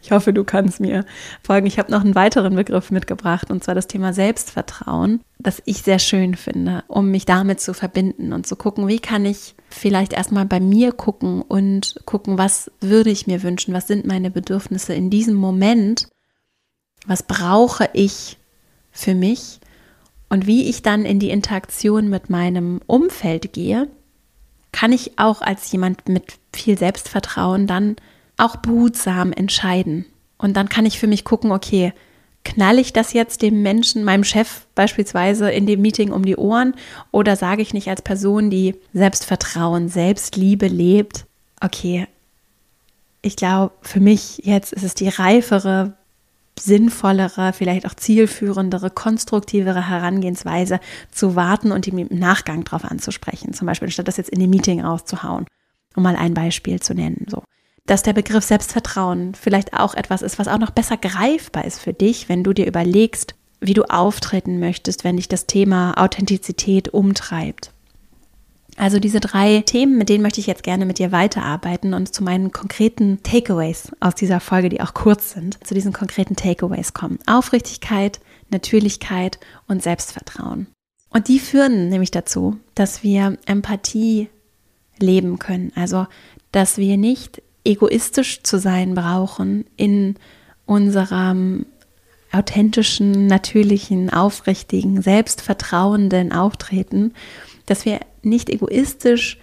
Ich 0.00 0.12
hoffe, 0.12 0.32
du 0.32 0.44
kannst 0.44 0.78
mir 0.78 1.04
folgen. 1.42 1.66
Ich 1.66 1.78
habe 1.78 1.90
noch 1.90 2.02
einen 2.04 2.14
weiteren 2.14 2.54
Begriff 2.54 2.92
mitgebracht, 2.92 3.50
und 3.50 3.64
zwar 3.64 3.75
das 3.75 3.88
Thema 3.88 4.12
Selbstvertrauen, 4.12 5.23
das 5.38 5.61
ich 5.64 5.82
sehr 5.82 5.99
schön 5.99 6.37
finde, 6.37 6.85
um 6.87 7.11
mich 7.11 7.26
damit 7.26 7.61
zu 7.61 7.75
verbinden 7.75 8.32
und 8.32 8.47
zu 8.47 8.54
gucken, 8.54 8.87
wie 8.87 9.00
kann 9.00 9.25
ich 9.26 9.56
vielleicht 9.68 10.12
erstmal 10.12 10.47
bei 10.47 10.61
mir 10.61 10.92
gucken 10.92 11.42
und 11.42 11.97
gucken, 12.04 12.38
was 12.38 12.70
würde 12.80 13.11
ich 13.11 13.26
mir 13.26 13.42
wünschen, 13.42 13.75
was 13.75 13.87
sind 13.87 14.06
meine 14.06 14.30
Bedürfnisse 14.30 14.94
in 14.94 15.11
diesem 15.11 15.35
Moment, 15.35 16.09
was 17.07 17.23
brauche 17.23 17.88
ich 17.92 18.38
für 18.92 19.14
mich 19.14 19.61
und 20.28 20.47
wie 20.47 20.69
ich 20.69 20.83
dann 20.83 21.04
in 21.04 21.19
die 21.19 21.30
Interaktion 21.30 22.09
mit 22.09 22.30
meinem 22.30 22.80
Umfeld 22.87 23.52
gehe, 23.52 23.88
kann 24.73 24.92
ich 24.92 25.19
auch 25.19 25.42
als 25.42 25.71
jemand 25.73 26.09
mit 26.09 26.38
viel 26.54 26.78
Selbstvertrauen 26.78 27.66
dann 27.66 27.97
auch 28.37 28.57
behutsam 28.57 29.33
entscheiden. 29.33 30.07
Und 30.38 30.57
dann 30.57 30.69
kann 30.69 30.87
ich 30.87 30.99
für 30.99 31.09
mich 31.09 31.25
gucken, 31.25 31.52
okay, 31.52 31.92
knall 32.45 32.78
ich 32.78 32.92
das 32.92 33.12
jetzt 33.12 33.42
dem 33.42 33.62
Menschen, 33.62 34.04
meinem 34.04 34.25
Chef 34.25 34.66
beispielsweise 34.75 35.50
in 35.50 35.66
dem 35.66 35.83
Meeting 35.83 36.12
um 36.12 36.25
die 36.25 36.37
Ohren 36.37 36.75
oder 37.11 37.37
sage 37.37 37.62
ich 37.62 37.75
nicht 37.75 37.88
als 37.88 38.00
Person, 38.00 38.50
die 38.50 38.76
Selbstvertrauen, 38.92 39.88
Selbstliebe 39.88 40.69
lebt, 40.69 41.26
okay, 41.61 42.07
ich 43.23 43.37
glaube, 43.37 43.75
für 43.83 44.00
mich 44.00 44.40
jetzt 44.45 44.73
ist 44.73 44.85
es 44.85 44.95
die 44.95 45.09
reifere, 45.09 45.95
sinnvollere, 46.61 47.52
vielleicht 47.52 47.87
auch 47.87 47.95
zielführendere, 47.95 48.90
konstruktivere 48.90 49.88
Herangehensweise 49.88 50.81
zu 51.11 51.37
warten 51.37 51.73
und 51.73 51.87
ihm 51.87 51.99
im 51.99 52.19
Nachgang 52.19 52.64
darauf 52.64 52.85
anzusprechen. 52.85 53.52
Zum 53.52 53.67
Beispiel, 53.67 53.90
statt 53.90 54.09
das 54.09 54.17
jetzt 54.17 54.31
in 54.31 54.40
dem 54.40 54.50
Meeting 54.50 54.81
rauszuhauen, 54.81 55.47
um 55.97 56.02
mal 56.02 56.17
ein 56.17 56.35
Beispiel 56.35 56.81
zu 56.81 56.95
nennen. 56.95 57.26
So 57.29 57.43
dass 57.90 58.05
der 58.05 58.12
Begriff 58.12 58.45
Selbstvertrauen 58.45 59.35
vielleicht 59.35 59.75
auch 59.75 59.95
etwas 59.95 60.23
ist, 60.23 60.38
was 60.38 60.47
auch 60.47 60.59
noch 60.59 60.71
besser 60.71 60.97
greifbar 60.97 61.64
ist 61.64 61.81
für 61.81 61.93
dich, 61.93 62.29
wenn 62.29 62.45
du 62.45 62.52
dir 62.52 62.69
überlegst, 62.69 63.35
wie 63.61 63.75
du 63.75 63.83
auftreten 63.83 64.61
möchtest, 64.61 65.02
wenn 65.02 65.17
dich 65.17 65.29
das 65.29 65.47
Thema 65.47 65.95
Authentizität 65.99 66.90
umtreibt. 66.90 67.73
Also 68.81 68.99
diese 68.99 69.21
drei 69.21 69.61
Themen, 69.61 69.99
mit 69.99 70.09
denen 70.09 70.23
möchte 70.23 70.41
ich 70.41 70.47
jetzt 70.47 70.63
gerne 70.63 70.87
mit 70.87 70.99
dir 70.99 71.13
weiterarbeiten 71.13 71.93
und 71.93 72.15
zu 72.15 72.25
meinen 72.25 72.51
konkreten 72.51 73.23
Takeaways 73.23 73.93
aus 74.01 74.15
dieser 74.15 74.41
Folge, 74.41 74.71
die 74.71 74.81
auch 74.81 74.95
kurz 74.95 75.33
sind, 75.33 75.59
zu 75.67 75.75
diesen 75.75 75.93
konkreten 75.93 76.35
Takeaways 76.35 76.95
kommen. 76.95 77.19
Aufrichtigkeit, 77.27 78.21
Natürlichkeit 78.49 79.39
und 79.69 79.83
Selbstvertrauen. 79.83 80.67
Und 81.11 81.29
die 81.29 81.41
führen 81.41 81.91
nämlich 81.91 82.11
dazu, 82.11 82.59
dass 82.75 83.03
wir 83.03 83.37
Empathie 83.45 84.31
leben 84.99 85.39
können. 85.39 85.73
Also, 85.75 86.07
dass 86.51 86.79
wir 86.79 86.97
nicht 86.97 87.43
egoistisch 87.65 88.43
zu 88.45 88.59
sein 88.59 88.95
brauchen 88.95 89.67
in 89.77 90.15
unserem 90.65 91.67
authentischen, 92.33 93.27
natürlichen, 93.27 94.09
aufrichtigen, 94.09 95.03
selbstvertrauenden 95.03 96.33
Auftreten, 96.33 97.13
dass 97.67 97.85
wir 97.85 98.01
nicht 98.23 98.50
egoistisch 98.50 99.39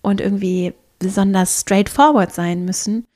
und 0.00 0.20
irgendwie 0.20 0.74
besonders 0.98 1.60
straightforward 1.60 2.32
sein 2.32 2.64
müssen, 2.64 3.06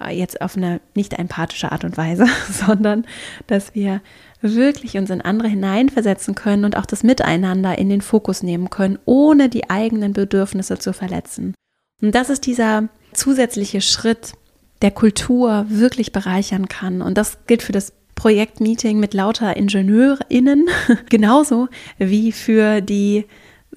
äh, 0.00 0.16
jetzt 0.16 0.40
auf 0.40 0.56
eine 0.56 0.80
nicht 0.94 1.14
empathische 1.14 1.72
Art 1.72 1.84
und 1.84 1.96
Weise, 1.96 2.26
sondern 2.50 3.06
dass 3.46 3.74
wir 3.74 4.00
wirklich 4.40 4.96
uns 4.96 5.10
in 5.10 5.20
andere 5.20 5.48
hineinversetzen 5.48 6.34
können 6.34 6.64
und 6.64 6.76
auch 6.76 6.86
das 6.86 7.02
Miteinander 7.02 7.78
in 7.78 7.88
den 7.88 8.00
Fokus 8.00 8.42
nehmen 8.42 8.70
können, 8.70 8.98
ohne 9.04 9.48
die 9.48 9.70
eigenen 9.70 10.12
Bedürfnisse 10.12 10.78
zu 10.78 10.92
verletzen. 10.92 11.54
Und 12.00 12.14
das 12.14 12.30
ist 12.30 12.46
dieser 12.46 12.88
zusätzliche 13.12 13.80
Schritt, 13.80 14.34
der 14.82 14.92
Kultur 14.92 15.66
wirklich 15.68 16.12
bereichern 16.12 16.68
kann. 16.68 17.02
Und 17.02 17.18
das 17.18 17.38
gilt 17.48 17.64
für 17.64 17.72
das 17.72 17.92
Projektmeeting 18.14 19.00
mit 19.00 19.14
lauter 19.14 19.56
IngenieurInnen 19.56 20.68
genauso 21.08 21.68
wie 21.98 22.30
für 22.30 22.80
die 22.80 23.26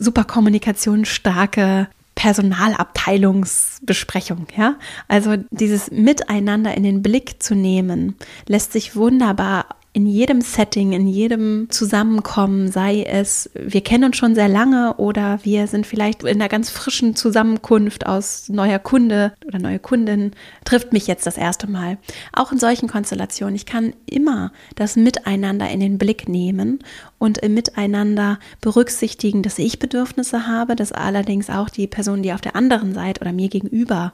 super 0.02 0.24
kommunikationsstarke 0.24 1.88
Personalabteilungsbesprechung, 2.16 4.48
ja? 4.58 4.78
Also 5.08 5.36
dieses 5.50 5.92
Miteinander 5.92 6.76
in 6.76 6.84
den 6.84 7.02
Blick 7.02 7.42
zu 7.42 7.56
nehmen, 7.56 8.16
lässt 8.48 8.74
sich 8.74 8.96
wunderbar 8.96 9.66
in 9.94 10.06
jedem 10.06 10.40
Setting, 10.40 10.94
in 10.94 11.06
jedem 11.06 11.70
Zusammenkommen, 11.70 12.72
sei 12.72 13.04
es, 13.04 13.50
wir 13.54 13.82
kennen 13.82 14.06
uns 14.06 14.18
schon 14.18 14.36
sehr 14.36 14.48
lange 14.48 14.96
oder 14.96 15.40
wir 15.44 15.68
sind 15.68 15.86
vielleicht 15.86 16.24
in 16.24 16.30
einer 16.30 16.48
ganz 16.48 16.70
frischen 16.70 17.16
Zusammenkunft 17.16 18.06
aus 18.06 18.48
neuer 18.48 18.80
Kunde 18.80 19.34
oder 19.46 19.60
neue 19.60 19.80
Kundin, 19.80 20.32
trifft 20.64 20.94
mich 20.94 21.08
jetzt 21.08 21.26
das 21.26 21.36
erste 21.36 21.70
Mal. 21.70 21.98
Auch 22.32 22.54
in 22.54 22.58
solchen 22.58 22.88
Konstellationen, 22.88 23.56
ich 23.56 23.66
kann 23.66 23.94
immer 24.06 24.54
das 24.76 24.96
Miteinander 24.96 25.70
in 25.70 25.82
den 25.82 25.98
Blick 25.98 26.30
nehmen 26.30 26.80
und 27.18 27.40
im 27.40 27.54
Miteinander 27.54 28.40
berücksichtigen, 28.62 29.44
dass 29.44 29.60
ich 29.60 29.80
Bedürfnisse 29.80 30.48
habe, 30.48 30.78
dass 30.78 30.94
allerdings 30.94 31.50
auch 31.50 31.70
die 31.70 31.88
Person, 31.88 32.24
die 32.24 32.32
auf 32.32 32.42
der 32.42 32.56
anderen 32.56 32.94
Seite 32.94 33.20
oder 33.20 33.34
mir 33.34 33.50
gegenüber 33.50 34.14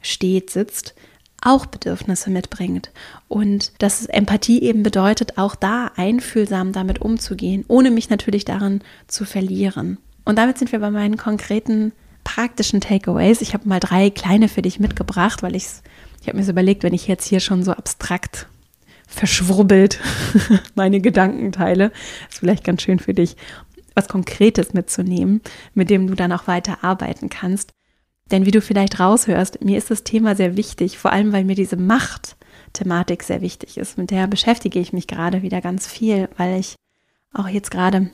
steht, 0.00 0.48
sitzt, 0.48 0.94
auch 1.42 1.66
Bedürfnisse 1.66 2.30
mitbringt. 2.30 2.90
Und 3.28 3.72
dass 3.78 4.06
Empathie 4.06 4.62
eben 4.62 4.82
bedeutet, 4.82 5.38
auch 5.38 5.54
da 5.54 5.90
einfühlsam 5.96 6.72
damit 6.72 7.00
umzugehen, 7.00 7.64
ohne 7.68 7.90
mich 7.90 8.10
natürlich 8.10 8.44
daran 8.44 8.82
zu 9.06 9.24
verlieren. 9.24 9.98
Und 10.24 10.36
damit 10.36 10.58
sind 10.58 10.72
wir 10.72 10.80
bei 10.80 10.90
meinen 10.90 11.16
konkreten 11.16 11.92
praktischen 12.24 12.80
Takeaways. 12.80 13.40
Ich 13.40 13.54
habe 13.54 13.68
mal 13.68 13.80
drei 13.80 14.10
kleine 14.10 14.48
für 14.48 14.62
dich 14.62 14.78
mitgebracht, 14.78 15.42
weil 15.42 15.56
ich 15.56 15.66
ich 16.20 16.28
habe 16.28 16.36
mir 16.36 16.44
so 16.44 16.50
überlegt, 16.50 16.82
wenn 16.82 16.94
ich 16.94 17.06
jetzt 17.06 17.26
hier 17.26 17.40
schon 17.40 17.62
so 17.62 17.72
abstrakt 17.72 18.46
verschwurbelt 19.06 19.98
meine 20.74 21.00
Gedanken 21.00 21.50
teile, 21.52 21.92
ist 22.28 22.38
vielleicht 22.38 22.64
ganz 22.64 22.82
schön 22.82 22.98
für 22.98 23.14
dich, 23.14 23.36
was 23.94 24.08
Konkretes 24.08 24.72
mitzunehmen, 24.72 25.40
mit 25.74 25.90
dem 25.90 26.06
du 26.06 26.14
dann 26.14 26.32
auch 26.32 26.46
weiter 26.46 26.84
arbeiten 26.84 27.28
kannst. 27.28 27.70
Denn 28.30 28.46
wie 28.46 28.50
du 28.50 28.60
vielleicht 28.60 29.00
raushörst, 29.00 29.64
mir 29.64 29.76
ist 29.76 29.90
das 29.90 30.04
Thema 30.04 30.36
sehr 30.36 30.56
wichtig, 30.56 30.98
vor 30.98 31.12
allem 31.12 31.32
weil 31.32 31.44
mir 31.44 31.56
diese 31.56 31.76
Macht-Thematik 31.76 33.22
sehr 33.22 33.40
wichtig 33.40 33.76
ist. 33.76 33.98
Mit 33.98 34.10
der 34.10 34.26
beschäftige 34.26 34.78
ich 34.78 34.92
mich 34.92 35.06
gerade 35.06 35.42
wieder 35.42 35.60
ganz 35.60 35.86
viel, 35.86 36.28
weil 36.36 36.60
ich 36.60 36.76
auch 37.32 37.48
jetzt 37.48 37.70
gerade 37.70 38.10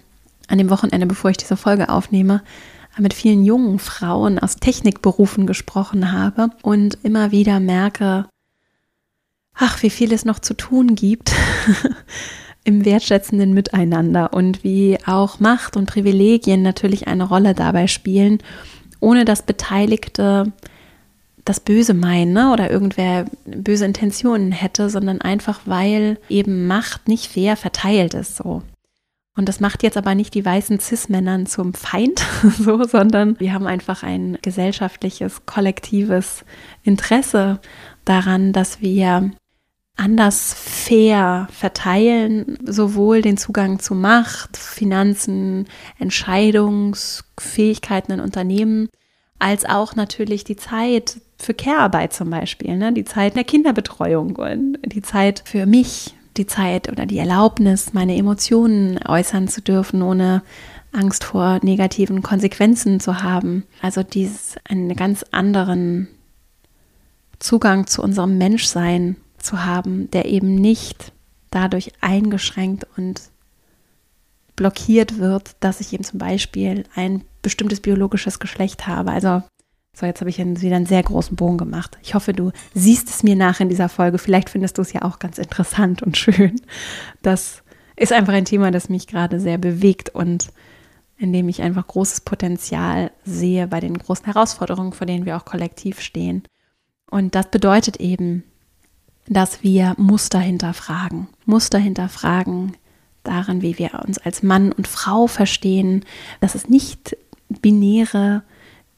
an 0.48 0.58
dem 0.58 0.70
Wochenende, 0.70 1.06
bevor 1.06 1.30
ich 1.30 1.36
diese 1.36 1.56
Folge 1.56 1.88
aufnehme, 1.88 2.42
mit 2.98 3.12
vielen 3.12 3.44
jungen 3.44 3.78
Frauen 3.78 4.38
aus 4.38 4.56
Technikberufen 4.56 5.46
gesprochen 5.46 6.12
habe 6.12 6.50
und 6.62 6.98
immer 7.02 7.30
wieder 7.30 7.60
merke, 7.60 8.26
ach, 9.54 9.82
wie 9.82 9.90
viel 9.90 10.12
es 10.12 10.24
noch 10.24 10.38
zu 10.38 10.54
tun 10.54 10.94
gibt 10.94 11.32
im 12.64 12.84
wertschätzenden 12.84 13.52
Miteinander 13.52 14.32
und 14.32 14.64
wie 14.64 14.98
auch 15.04 15.40
Macht 15.40 15.76
und 15.76 15.90
Privilegien 15.90 16.62
natürlich 16.62 17.06
eine 17.06 17.24
Rolle 17.24 17.54
dabei 17.54 17.86
spielen 17.86 18.38
ohne 19.00 19.24
dass 19.24 19.42
Beteiligte 19.42 20.52
das 21.44 21.60
Böse 21.60 21.94
meinen 21.94 22.32
ne? 22.32 22.52
oder 22.52 22.70
irgendwer 22.70 23.26
böse 23.46 23.84
Intentionen 23.84 24.52
hätte, 24.52 24.90
sondern 24.90 25.20
einfach 25.20 25.60
weil 25.64 26.18
eben 26.28 26.66
Macht 26.66 27.08
nicht 27.08 27.26
fair 27.26 27.56
verteilt 27.56 28.14
ist 28.14 28.36
so. 28.36 28.62
Und 29.36 29.48
das 29.50 29.60
macht 29.60 29.82
jetzt 29.82 29.98
aber 29.98 30.14
nicht 30.14 30.34
die 30.34 30.44
weißen 30.44 30.80
Cis-Männern 30.80 31.46
zum 31.46 31.74
Feind, 31.74 32.24
so, 32.58 32.84
sondern 32.84 33.38
wir 33.38 33.52
haben 33.52 33.66
einfach 33.66 34.02
ein 34.02 34.38
gesellschaftliches, 34.42 35.44
kollektives 35.44 36.44
Interesse 36.82 37.60
daran, 38.04 38.52
dass 38.52 38.80
wir 38.80 39.30
anders 39.96 40.54
fair 40.54 41.48
verteilen, 41.50 42.58
sowohl 42.64 43.22
den 43.22 43.38
Zugang 43.38 43.78
zu 43.78 43.94
Macht, 43.94 44.56
Finanzen, 44.56 45.68
Entscheidungsfähigkeiten 45.98 48.14
in 48.14 48.20
Unternehmen, 48.20 48.88
als 49.38 49.64
auch 49.64 49.94
natürlich 49.96 50.44
die 50.44 50.56
Zeit 50.56 51.20
für 51.38 51.54
Care-Arbeit 51.54 52.12
zum 52.12 52.28
Beispiel, 52.30 52.76
ne? 52.76 52.92
die 52.92 53.04
Zeit 53.04 53.36
der 53.36 53.44
Kinderbetreuung 53.44 54.34
und 54.36 54.78
die 54.84 55.02
Zeit 55.02 55.42
für 55.44 55.66
mich, 55.66 56.14
die 56.36 56.46
Zeit 56.46 56.90
oder 56.90 57.06
die 57.06 57.18
Erlaubnis, 57.18 57.92
meine 57.92 58.16
Emotionen 58.16 58.98
äußern 59.06 59.46
zu 59.48 59.62
dürfen, 59.62 60.02
ohne 60.02 60.42
Angst 60.92 61.24
vor 61.24 61.58
negativen 61.62 62.22
Konsequenzen 62.22 63.00
zu 63.00 63.22
haben. 63.22 63.64
Also 63.82 64.02
dies 64.02 64.56
einen 64.64 64.96
ganz 64.96 65.24
anderen 65.30 66.08
Zugang 67.38 67.86
zu 67.86 68.02
unserem 68.02 68.38
Menschsein 68.38 69.16
zu 69.46 69.64
haben, 69.64 70.10
der 70.10 70.26
eben 70.26 70.54
nicht 70.54 71.12
dadurch 71.50 71.92
eingeschränkt 72.00 72.86
und 72.96 73.30
blockiert 74.56 75.18
wird, 75.18 75.56
dass 75.60 75.80
ich 75.80 75.92
eben 75.92 76.04
zum 76.04 76.18
Beispiel 76.18 76.84
ein 76.94 77.22
bestimmtes 77.42 77.80
biologisches 77.80 78.38
Geschlecht 78.38 78.86
habe. 78.86 79.12
Also, 79.12 79.42
so 79.94 80.04
jetzt 80.04 80.20
habe 80.20 80.30
ich 80.30 80.38
wieder 80.38 80.76
einen 80.76 80.86
sehr 80.86 81.02
großen 81.02 81.36
Bogen 81.36 81.58
gemacht. 81.58 81.96
Ich 82.02 82.14
hoffe, 82.14 82.32
du 82.32 82.50
siehst 82.74 83.08
es 83.08 83.22
mir 83.22 83.36
nach 83.36 83.60
in 83.60 83.68
dieser 83.68 83.88
Folge. 83.88 84.18
Vielleicht 84.18 84.50
findest 84.50 84.78
du 84.78 84.82
es 84.82 84.92
ja 84.92 85.02
auch 85.02 85.18
ganz 85.18 85.38
interessant 85.38 86.02
und 86.02 86.16
schön. 86.16 86.60
Das 87.22 87.62
ist 87.96 88.12
einfach 88.12 88.34
ein 88.34 88.44
Thema, 88.44 88.70
das 88.70 88.88
mich 88.88 89.06
gerade 89.06 89.40
sehr 89.40 89.58
bewegt 89.58 90.10
und 90.10 90.48
in 91.18 91.32
dem 91.32 91.48
ich 91.48 91.62
einfach 91.62 91.86
großes 91.86 92.22
Potenzial 92.22 93.10
sehe 93.24 93.66
bei 93.66 93.80
den 93.80 93.96
großen 93.96 94.26
Herausforderungen, 94.26 94.92
vor 94.92 95.06
denen 95.06 95.24
wir 95.24 95.36
auch 95.36 95.46
kollektiv 95.46 96.00
stehen. 96.00 96.42
Und 97.10 97.34
das 97.34 97.50
bedeutet 97.50 97.98
eben, 97.98 98.44
dass 99.28 99.62
wir 99.62 99.94
Muster 99.98 100.38
hinterfragen. 100.38 101.28
Muster 101.44 101.78
hinterfragen 101.78 102.76
darin, 103.22 103.62
wie 103.62 103.78
wir 103.78 104.02
uns 104.06 104.18
als 104.18 104.42
Mann 104.42 104.72
und 104.72 104.86
Frau 104.86 105.26
verstehen, 105.26 106.04
dass 106.40 106.54
es 106.54 106.68
nicht 106.68 107.16
binäre 107.48 108.42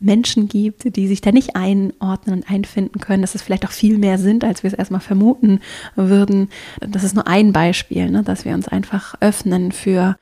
Menschen 0.00 0.48
gibt, 0.48 0.96
die 0.96 1.08
sich 1.08 1.20
da 1.20 1.32
nicht 1.32 1.56
einordnen 1.56 2.36
und 2.36 2.50
einfinden 2.50 3.00
können, 3.00 3.22
dass 3.22 3.34
es 3.34 3.42
vielleicht 3.42 3.66
auch 3.66 3.72
viel 3.72 3.98
mehr 3.98 4.18
sind, 4.18 4.44
als 4.44 4.62
wir 4.62 4.68
es 4.68 4.78
erstmal 4.78 5.00
vermuten 5.00 5.60
würden. 5.96 6.50
Das 6.80 7.02
ist 7.02 7.14
nur 7.14 7.26
ein 7.26 7.52
Beispiel, 7.52 8.10
ne, 8.10 8.22
dass 8.22 8.44
wir 8.44 8.54
uns 8.54 8.68
einfach 8.68 9.16
öffnen 9.20 9.72
für 9.72 10.16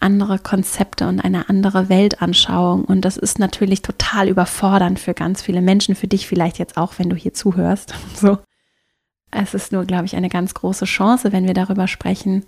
andere 0.00 0.38
Konzepte 0.38 1.08
und 1.08 1.20
eine 1.20 1.48
andere 1.48 1.88
Weltanschauung. 1.88 2.84
Und 2.84 3.04
das 3.04 3.16
ist 3.16 3.40
natürlich 3.40 3.82
total 3.82 4.28
überfordernd 4.28 5.00
für 5.00 5.14
ganz 5.14 5.42
viele 5.42 5.60
Menschen, 5.60 5.96
für 5.96 6.06
dich 6.06 6.28
vielleicht 6.28 6.58
jetzt 6.60 6.76
auch, 6.76 6.94
wenn 6.98 7.10
du 7.10 7.16
hier 7.16 7.34
zuhörst. 7.34 7.94
So. 8.14 8.38
Es 9.30 9.54
ist 9.54 9.72
nur, 9.72 9.84
glaube 9.84 10.06
ich, 10.06 10.16
eine 10.16 10.28
ganz 10.28 10.54
große 10.54 10.84
Chance, 10.84 11.32
wenn 11.32 11.46
wir 11.46 11.54
darüber 11.54 11.86
sprechen, 11.86 12.44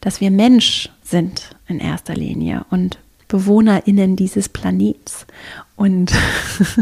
dass 0.00 0.20
wir 0.20 0.30
Mensch 0.30 0.90
sind 1.02 1.50
in 1.66 1.78
erster 1.78 2.14
Linie 2.14 2.66
und 2.70 2.98
BewohnerInnen 3.28 4.16
dieses 4.16 4.48
Planets 4.48 5.26
und 5.76 6.12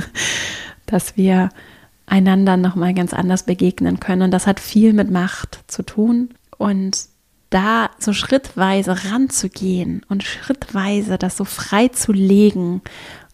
dass 0.86 1.16
wir 1.16 1.50
einander 2.06 2.56
nochmal 2.56 2.94
ganz 2.94 3.14
anders 3.14 3.44
begegnen 3.44 4.00
können. 4.00 4.22
Und 4.22 4.30
das 4.32 4.46
hat 4.46 4.60
viel 4.60 4.92
mit 4.92 5.10
Macht 5.10 5.60
zu 5.66 5.82
tun. 5.82 6.30
Und 6.58 7.06
da 7.50 7.90
so 7.98 8.12
schrittweise 8.12 9.10
ranzugehen 9.10 10.02
und 10.08 10.22
schrittweise 10.22 11.18
das 11.18 11.36
so 11.36 11.44
frei 11.44 11.88
zu 11.88 12.12
legen 12.12 12.80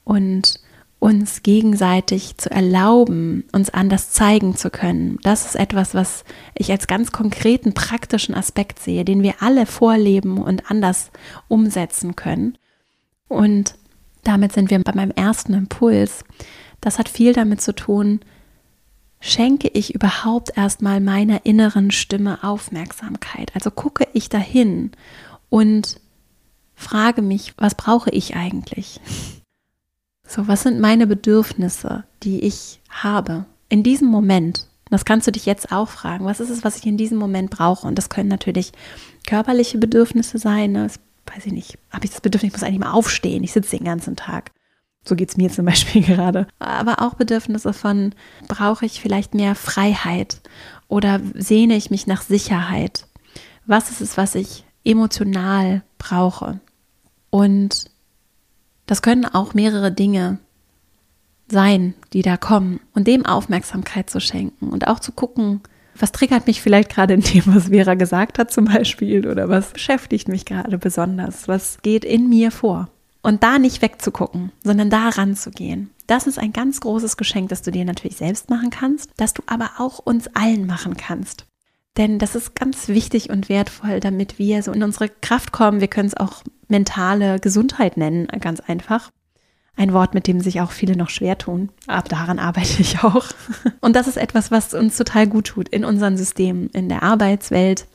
und 0.04 0.60
uns 1.00 1.42
gegenseitig 1.42 2.36
zu 2.38 2.50
erlauben, 2.50 3.44
uns 3.52 3.70
anders 3.70 4.10
zeigen 4.10 4.56
zu 4.56 4.70
können. 4.70 5.18
Das 5.22 5.46
ist 5.46 5.54
etwas, 5.54 5.94
was 5.94 6.24
ich 6.54 6.70
als 6.72 6.86
ganz 6.88 7.12
konkreten, 7.12 7.72
praktischen 7.72 8.34
Aspekt 8.34 8.80
sehe, 8.80 9.04
den 9.04 9.22
wir 9.22 9.36
alle 9.40 9.66
vorleben 9.66 10.38
und 10.38 10.70
anders 10.70 11.10
umsetzen 11.46 12.16
können. 12.16 12.58
Und 13.28 13.76
damit 14.24 14.52
sind 14.52 14.70
wir 14.70 14.82
bei 14.82 14.92
meinem 14.92 15.12
ersten 15.12 15.54
Impuls. 15.54 16.24
Das 16.80 16.98
hat 16.98 17.08
viel 17.08 17.32
damit 17.32 17.60
zu 17.60 17.74
tun, 17.74 18.20
schenke 19.20 19.68
ich 19.68 19.94
überhaupt 19.94 20.56
erstmal 20.56 21.00
meiner 21.00 21.46
inneren 21.46 21.90
Stimme 21.90 22.42
Aufmerksamkeit. 22.42 23.52
Also 23.54 23.70
gucke 23.70 24.06
ich 24.12 24.28
dahin 24.28 24.92
und 25.48 26.00
frage 26.74 27.22
mich, 27.22 27.54
was 27.56 27.74
brauche 27.74 28.10
ich 28.10 28.36
eigentlich? 28.36 29.00
So, 30.28 30.46
was 30.46 30.62
sind 30.62 30.78
meine 30.78 31.06
Bedürfnisse, 31.06 32.04
die 32.22 32.40
ich 32.40 32.80
habe 32.90 33.46
in 33.70 33.82
diesem 33.82 34.08
Moment? 34.08 34.68
Das 34.90 35.06
kannst 35.06 35.26
du 35.26 35.32
dich 35.32 35.46
jetzt 35.46 35.72
auch 35.72 35.88
fragen. 35.88 36.26
Was 36.26 36.38
ist 36.38 36.50
es, 36.50 36.62
was 36.62 36.76
ich 36.76 36.86
in 36.86 36.98
diesem 36.98 37.16
Moment 37.16 37.50
brauche? 37.50 37.86
Und 37.86 37.96
das 37.96 38.10
können 38.10 38.28
natürlich 38.28 38.72
körperliche 39.26 39.78
Bedürfnisse 39.78 40.38
sein. 40.38 40.72
Ne? 40.72 40.82
Das, 40.84 41.00
weiß 41.34 41.46
ich 41.46 41.52
nicht. 41.52 41.78
Habe 41.90 42.04
ich 42.04 42.10
das 42.10 42.20
Bedürfnis, 42.20 42.50
ich 42.50 42.60
muss 42.60 42.62
eigentlich 42.62 42.80
mal 42.80 42.92
aufstehen. 42.92 43.42
Ich 43.42 43.52
sitze 43.52 43.76
den 43.78 43.86
ganzen 43.86 44.16
Tag. 44.16 44.52
So 45.02 45.16
geht 45.16 45.30
es 45.30 45.38
mir 45.38 45.50
zum 45.50 45.64
Beispiel 45.64 46.02
gerade. 46.06 46.46
Aber 46.58 47.00
auch 47.00 47.14
Bedürfnisse 47.14 47.72
von, 47.72 48.14
brauche 48.48 48.84
ich 48.84 49.00
vielleicht 49.00 49.32
mehr 49.32 49.54
Freiheit 49.54 50.42
oder 50.88 51.20
sehne 51.34 51.74
ich 51.74 51.90
mich 51.90 52.06
nach 52.06 52.20
Sicherheit? 52.20 53.06
Was 53.64 53.90
ist 53.90 54.02
es, 54.02 54.18
was 54.18 54.34
ich 54.34 54.64
emotional 54.84 55.82
brauche? 55.96 56.60
Und 57.30 57.90
das 58.88 59.02
können 59.02 59.26
auch 59.26 59.54
mehrere 59.54 59.92
Dinge 59.92 60.38
sein, 61.50 61.94
die 62.12 62.22
da 62.22 62.36
kommen 62.36 62.80
und 62.94 63.06
dem 63.06 63.24
Aufmerksamkeit 63.24 64.10
zu 64.10 64.20
schenken 64.20 64.70
und 64.70 64.88
auch 64.88 64.98
zu 64.98 65.12
gucken, 65.12 65.60
was 65.96 66.12
triggert 66.12 66.46
mich 66.46 66.62
vielleicht 66.62 66.90
gerade 66.90 67.14
in 67.14 67.20
dem, 67.20 67.42
was 67.46 67.68
Vera 67.68 67.94
gesagt 67.94 68.38
hat 68.38 68.50
zum 68.50 68.64
Beispiel 68.64 69.28
oder 69.28 69.48
was 69.48 69.72
beschäftigt 69.72 70.28
mich 70.28 70.44
gerade 70.44 70.78
besonders, 70.78 71.48
was 71.48 71.78
geht 71.82 72.04
in 72.04 72.28
mir 72.28 72.50
vor. 72.50 72.88
Und 73.20 73.42
da 73.42 73.58
nicht 73.58 73.82
wegzugucken, 73.82 74.52
sondern 74.64 74.90
da 74.90 75.08
ranzugehen. 75.08 75.90
Das 76.06 76.26
ist 76.26 76.38
ein 76.38 76.52
ganz 76.52 76.80
großes 76.80 77.16
Geschenk, 77.16 77.50
das 77.50 77.62
du 77.62 77.70
dir 77.70 77.84
natürlich 77.84 78.16
selbst 78.16 78.48
machen 78.48 78.70
kannst, 78.70 79.10
das 79.16 79.34
du 79.34 79.42
aber 79.46 79.72
auch 79.78 79.98
uns 79.98 80.28
allen 80.34 80.66
machen 80.66 80.96
kannst. 80.96 81.44
Denn 81.98 82.18
das 82.18 82.36
ist 82.36 82.54
ganz 82.54 82.88
wichtig 82.88 83.28
und 83.28 83.48
wertvoll, 83.48 84.00
damit 84.00 84.38
wir 84.38 84.62
so 84.62 84.72
in 84.72 84.84
unsere 84.84 85.08
Kraft 85.08 85.52
kommen. 85.52 85.80
Wir 85.80 85.88
können 85.88 86.08
es 86.08 86.16
auch 86.16 86.44
mentale 86.68 87.40
Gesundheit 87.40 87.96
nennen, 87.96 88.28
ganz 88.40 88.60
einfach. 88.60 89.10
Ein 89.76 89.92
Wort, 89.92 90.12
mit 90.12 90.26
dem 90.26 90.40
sich 90.40 90.60
auch 90.60 90.72
viele 90.72 90.96
noch 90.96 91.08
schwer 91.08 91.38
tun. 91.38 91.68
Aber 91.86 92.08
daran 92.08 92.38
arbeite 92.38 92.80
ich 92.82 93.02
auch. 93.04 93.26
Und 93.80 93.94
das 93.94 94.08
ist 94.08 94.16
etwas, 94.16 94.50
was 94.50 94.74
uns 94.74 94.96
total 94.96 95.26
gut 95.28 95.46
tut 95.46 95.68
in 95.68 95.84
unseren 95.84 96.16
Systemen, 96.16 96.68
in 96.70 96.88
der 96.88 97.04
Arbeitswelt, 97.04 97.86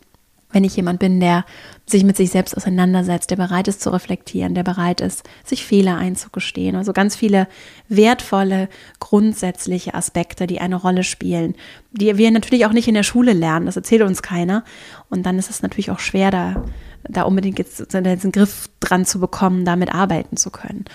wenn 0.53 0.63
ich 0.63 0.75
jemand 0.75 0.99
bin, 0.99 1.19
der 1.19 1.45
sich 1.85 2.03
mit 2.05 2.15
sich 2.15 2.29
selbst 2.29 2.55
auseinandersetzt, 2.55 3.31
der 3.31 3.35
bereit 3.35 3.67
ist 3.67 3.81
zu 3.81 3.91
reflektieren, 3.91 4.55
der 4.55 4.63
bereit 4.63 5.01
ist, 5.01 5.23
sich 5.43 5.65
Fehler 5.65 5.97
einzugestehen. 5.97 6.75
Also 6.75 6.93
ganz 6.93 7.15
viele 7.15 7.47
wertvolle, 7.89 8.69
grundsätzliche 8.99 9.93
Aspekte, 9.93 10.47
die 10.47 10.61
eine 10.61 10.75
Rolle 10.75 11.03
spielen, 11.03 11.55
die 11.91 12.17
wir 12.17 12.31
natürlich 12.31 12.65
auch 12.65 12.71
nicht 12.71 12.87
in 12.87 12.93
der 12.93 13.03
Schule 13.03 13.33
lernen. 13.33 13.65
Das 13.65 13.75
erzählt 13.75 14.03
uns 14.03 14.21
keiner. 14.21 14.63
Und 15.09 15.25
dann 15.25 15.37
ist 15.37 15.49
es 15.49 15.61
natürlich 15.61 15.91
auch 15.91 15.99
schwer, 15.99 16.31
da, 16.31 16.63
da 17.09 17.23
unbedingt 17.23 17.59
jetzt 17.59 17.95
einen 17.95 18.31
Griff 18.31 18.69
dran 18.79 19.05
zu 19.05 19.19
bekommen, 19.19 19.65
damit 19.65 19.93
arbeiten 19.93 20.37
zu 20.37 20.49
können. 20.49 20.85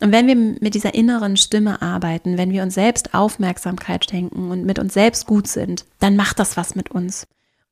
Und 0.00 0.12
wenn 0.12 0.26
wir 0.28 0.36
mit 0.36 0.74
dieser 0.74 0.94
inneren 0.94 1.36
Stimme 1.36 1.82
arbeiten, 1.82 2.38
wenn 2.38 2.52
wir 2.52 2.62
uns 2.62 2.74
selbst 2.74 3.14
Aufmerksamkeit 3.14 4.08
schenken 4.08 4.50
und 4.50 4.64
mit 4.64 4.78
uns 4.78 4.94
selbst 4.94 5.26
gut 5.26 5.48
sind, 5.48 5.84
dann 5.98 6.16
macht 6.16 6.38
das 6.38 6.56
was 6.56 6.76
mit 6.76 6.90
uns. 6.90 7.26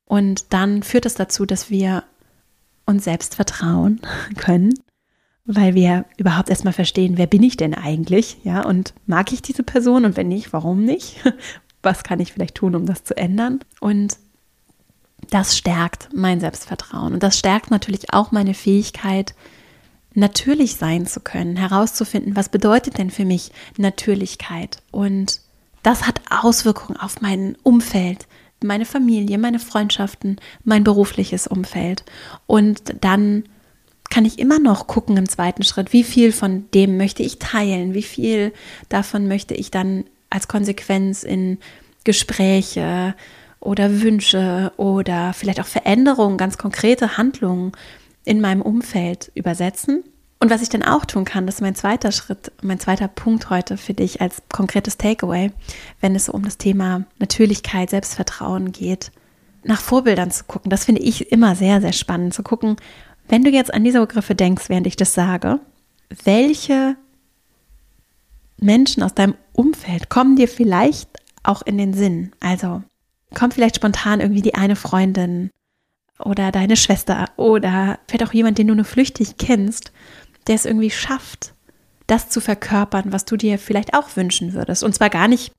Und 0.05 0.53
dann 0.53 0.83
führt 0.83 1.07
es 1.07 1.15
dazu, 1.15 1.47
dass 1.47 1.71
wir 1.71 2.05
uns 2.85 3.05
selbst 3.05 3.35
vertrauen 3.35 4.01
können, 4.37 4.75
weil 5.45 5.75
wir 5.75 6.05
überhaupt 6.17 6.51
erstmal 6.51 6.73
verstehen, 6.73 7.19
wer 7.19 7.27
bin 7.27 7.43
ich 7.43 7.57
denn 7.57 7.75
eigentlich? 7.75 8.39
Ja, 8.43 8.65
und 8.65 8.95
mag 9.07 9.33
ich 9.33 9.43
diese 9.43 9.63
Person? 9.63 10.05
Und 10.05 10.17
wenn 10.17 10.29
nicht, 10.29 10.53
warum 10.53 10.85
nicht? 10.85 11.23
Was 11.83 12.03
kann 12.03 12.19
ich 12.19 12.33
vielleicht 12.33 12.57
tun, 12.57 12.75
um 12.75 12.87
das 12.87 13.05
zu 13.05 13.17
ändern? 13.17 13.61
Und 13.79 14.17
das 15.31 15.57
stärkt 15.57 16.09
mein 16.15 16.41
Selbstvertrauen. 16.41 17.15
Und 17.15 17.23
das 17.23 17.39
stärkt 17.39 17.71
natürlich 17.71 18.13
auch 18.13 18.33
meine 18.33 18.55
Fähigkeit, 18.55 19.35
natürlich 20.15 20.77
sein 20.77 21.07
zu 21.07 21.21
können, 21.21 21.57
herauszufinden, 21.57 22.37
was 22.37 22.49
bedeutet 22.49 22.99
denn 22.99 23.11
für 23.11 23.25
mich 23.25 23.53
Natürlichkeit. 23.77 24.79
Und 24.91 25.41
das 25.83 26.07
hat 26.07 26.21
Auswirkungen 26.31 26.99
auf 26.99 27.21
mein 27.21 27.57
Umfeld, 27.63 28.27
meine 28.65 28.87
Familie, 28.87 29.39
meine 29.39 29.59
Freundschaften, 29.59 30.41
mein 30.65 30.85
berufliches 30.85 31.47
Umfeld. 31.47 32.05
Und 32.47 32.95
dann 33.03 33.45
kann 34.09 34.25
ich 34.25 34.39
immer 34.39 34.59
noch 34.59 34.87
gucken 34.87 35.17
im 35.17 35.29
zweiten 35.29 35.63
Schritt, 35.63 35.93
wie 35.93 36.05
viel 36.05 36.33
von 36.33 36.71
dem 36.73 36.97
möchte 36.97 37.23
ich 37.23 37.39
teilen, 37.39 37.93
wie 37.93 38.03
viel 38.03 38.53
davon 38.89 39.29
möchte 39.29 39.55
ich 39.55 39.71
dann 39.71 40.05
als 40.31 40.49
Konsequenz 40.49 41.23
in 41.23 41.59
Gespräche 42.05 43.15
oder 43.61 44.01
Wünsche 44.01 44.73
oder 44.77 45.33
vielleicht 45.33 45.61
auch 45.61 45.67
Veränderungen, 45.67 46.39
ganz 46.39 46.59
konkrete 46.59 47.17
Handlungen 47.17 47.73
in 48.25 48.41
meinem 48.41 48.63
Umfeld 48.63 49.31
übersetzen 49.35 50.05
und 50.39 50.51
was 50.51 50.63
ich 50.63 50.69
dann 50.69 50.83
auch 50.83 51.07
tun 51.07 51.25
kann, 51.25 51.47
das 51.47 51.57
ist 51.57 51.61
mein 51.63 51.75
zweiter 51.75 52.13
Schritt, 52.13 52.53
mein 52.63 52.79
zweiter 52.79 53.09
Punkt 53.09 53.49
heute 53.49 53.77
für 53.77 53.95
dich 53.95 54.21
als 54.21 54.43
konkretes 54.53 54.99
Takeaway, 54.99 55.51
wenn 56.01 56.15
es 56.15 56.27
so 56.27 56.33
um 56.33 56.45
das 56.45 56.59
Thema 56.59 57.05
Natürlichkeit, 57.19 57.91
Selbstvertrauen 57.91 58.73
geht, 58.73 59.13
nach 59.65 59.81
Vorbildern 59.81 60.31
zu 60.31 60.45
gucken. 60.45 60.71
Das 60.71 60.85
finde 60.85 61.03
ich 61.03 61.33
immer 61.33 61.57
sehr, 61.57 61.81
sehr 61.81 61.95
spannend 61.95 62.35
zu 62.35 62.43
gucken, 62.43 62.77
wenn 63.29 63.43
du 63.43 63.51
jetzt 63.51 63.73
an 63.73 63.83
diese 63.83 63.99
Begriffe 63.99 64.35
denkst, 64.35 64.69
während 64.69 64.87
ich 64.87 64.97
das 64.97 65.15
sage, 65.15 65.59
welche 66.25 66.97
Menschen 68.61 69.03
aus 69.03 69.15
deinem 69.15 69.35
Umfeld 69.53 70.11
kommen 70.11 70.37
dir 70.37 70.49
vielleicht 70.49 71.09
auch 71.43 71.63
in 71.63 71.79
den 71.79 71.95
Sinn? 71.95 72.33
Also 72.41 72.83
kommt 73.35 73.55
vielleicht 73.55 73.77
spontan 73.77 74.21
irgendwie 74.21 74.43
die 74.43 74.55
eine 74.55 74.77
Freundin 74.77 75.51
oder 76.19 76.53
deine 76.53 76.77
Schwester 76.77 77.27
oder 77.37 77.99
vielleicht 78.09 78.29
auch 78.29 78.33
jemand, 78.33 78.59
den 78.59 78.69
du 78.69 78.75
nur 78.75 78.85
flüchtig 78.85 79.37
kennst 79.39 79.93
der 80.47 80.55
es 80.55 80.65
irgendwie 80.65 80.91
schafft, 80.91 81.55
das 82.07 82.29
zu 82.29 82.41
verkörpern, 82.41 83.13
was 83.13 83.25
du 83.25 83.37
dir 83.37 83.59
vielleicht 83.59 83.95
auch 83.95 84.17
wünschen 84.17 84.53
würdest. 84.53 84.85
Und 84.85 84.95
zwar 84.95 85.11
gar 85.11 85.29
nicht 85.29 85.53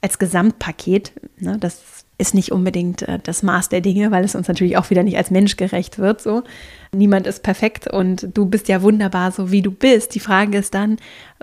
als 0.00 0.18
Gesamtpaket. 0.18 1.12
Ne? 1.38 1.58
Das 1.58 2.04
ist 2.18 2.34
nicht 2.34 2.50
unbedingt 2.50 3.02
äh, 3.02 3.20
das 3.22 3.42
Maß 3.44 3.68
der 3.68 3.80
Dinge, 3.80 4.10
weil 4.10 4.24
es 4.24 4.34
uns 4.34 4.48
natürlich 4.48 4.76
auch 4.76 4.90
wieder 4.90 5.04
nicht 5.04 5.16
als 5.16 5.30
Mensch 5.30 5.56
gerecht 5.56 5.98
wird. 5.98 6.20
So, 6.20 6.42
niemand 6.92 7.26
ist 7.26 7.44
perfekt 7.44 7.86
und 7.86 8.28
du 8.34 8.46
bist 8.46 8.68
ja 8.68 8.82
wunderbar, 8.82 9.30
so 9.30 9.52
wie 9.52 9.62
du 9.62 9.70
bist. 9.70 10.14
Die 10.14 10.20
Frage 10.20 10.58
ist 10.58 10.74
dann, 10.74 10.96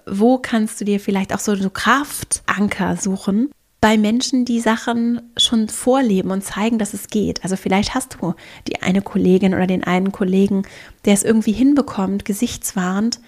wo 0.06 0.38
kannst 0.38 0.82
du 0.82 0.86
dir 0.86 1.00
vielleicht 1.00 1.34
auch 1.34 1.40
so, 1.40 1.56
so 1.56 1.70
Kraftanker 1.70 2.98
suchen, 2.98 3.50
bei 3.82 3.98
Menschen, 3.98 4.44
die 4.44 4.60
Sachen 4.60 5.22
schon 5.38 5.70
vorleben 5.70 6.32
und 6.32 6.44
zeigen, 6.44 6.80
dass 6.80 6.94
es 6.94 7.08
geht. 7.08 7.44
Also 7.44 7.56
vielleicht 7.56 7.96
hast 7.96 8.18
du 8.20 8.34
die 8.68 8.82
eine 8.82 9.02
Kollegin 9.02 9.54
oder 9.54 9.68
den 9.68 9.84
einen 9.84 10.12
Kollegen, 10.12 10.64
der 11.06 11.14
es 11.14 11.24
irgendwie 11.24 11.54
hinbekommt, 11.54 12.26
gesichtswahrend 12.26 13.20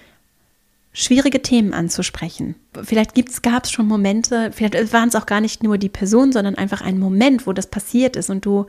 schwierige 0.94 1.42
Themen 1.42 1.74
anzusprechen. 1.74 2.56
Vielleicht 2.84 3.14
gab 3.44 3.64
es 3.64 3.72
schon 3.72 3.88
Momente, 3.88 4.52
vielleicht 4.54 4.92
waren 4.92 5.08
es 5.08 5.16
auch 5.16 5.26
gar 5.26 5.40
nicht 5.40 5.64
nur 5.64 5.78
die 5.78 5.90
Person, 5.90 6.34
sondern 6.34 6.56
einfach 6.56 6.82
ein 6.82 7.00
Moment, 7.00 7.48
wo 7.48 7.54
das 7.54 7.68
passiert 7.68 8.18
ist 8.18 8.30
und 8.30 8.46
du 8.46 8.66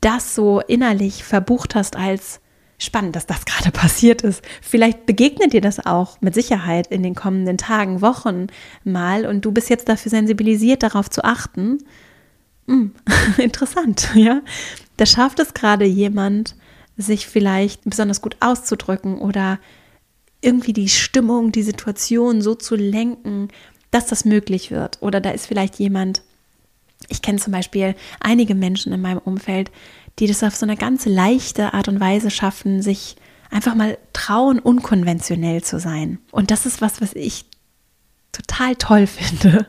das 0.00 0.36
so 0.36 0.60
innerlich 0.60 1.24
verbucht 1.24 1.74
hast 1.74 1.96
als 1.96 2.40
spannend, 2.78 3.16
dass 3.16 3.26
das 3.26 3.44
gerade 3.44 3.70
passiert 3.72 4.22
ist. 4.22 4.42
Vielleicht 4.62 5.06
begegnet 5.06 5.52
dir 5.52 5.60
das 5.60 5.84
auch 5.84 6.20
mit 6.20 6.34
Sicherheit 6.34 6.88
in 6.88 7.02
den 7.02 7.14
kommenden 7.14 7.58
Tagen, 7.58 8.00
Wochen 8.00 8.48
mal 8.84 9.26
und 9.26 9.44
du 9.44 9.52
bist 9.52 9.70
jetzt 9.70 9.88
dafür 9.88 10.10
sensibilisiert, 10.10 10.82
darauf 10.82 11.10
zu 11.10 11.24
achten. 11.24 11.78
Hm, 12.66 12.94
interessant, 13.38 14.10
ja. 14.14 14.42
Da 14.96 15.06
schafft 15.06 15.38
es 15.40 15.54
gerade 15.54 15.84
jemand, 15.84 16.56
sich 16.96 17.26
vielleicht 17.26 17.84
besonders 17.84 18.22
gut 18.22 18.36
auszudrücken 18.40 19.18
oder 19.18 19.58
irgendwie 20.40 20.72
die 20.72 20.88
Stimmung, 20.88 21.52
die 21.52 21.62
Situation 21.62 22.40
so 22.40 22.54
zu 22.54 22.74
lenken, 22.74 23.48
dass 23.90 24.06
das 24.06 24.24
möglich 24.24 24.70
wird. 24.70 24.98
Oder 25.02 25.20
da 25.20 25.30
ist 25.30 25.46
vielleicht 25.46 25.78
jemand, 25.78 26.22
ich 27.08 27.20
kenne 27.20 27.38
zum 27.38 27.52
Beispiel 27.52 27.94
einige 28.20 28.54
Menschen 28.54 28.92
in 28.92 29.00
meinem 29.00 29.18
Umfeld, 29.18 29.70
die 30.18 30.26
das 30.26 30.42
auf 30.42 30.56
so 30.56 30.66
eine 30.66 30.76
ganz 30.76 31.06
leichte 31.06 31.74
Art 31.74 31.88
und 31.88 32.00
Weise 32.00 32.30
schaffen, 32.30 32.82
sich 32.82 33.16
einfach 33.50 33.74
mal 33.74 33.98
trauen, 34.12 34.58
unkonventionell 34.58 35.62
zu 35.62 35.78
sein. 35.78 36.18
Und 36.32 36.50
das 36.50 36.66
ist 36.66 36.80
was, 36.80 37.00
was 37.00 37.14
ich 37.14 37.46
total 38.36 38.76
toll 38.76 39.06
finde. 39.06 39.66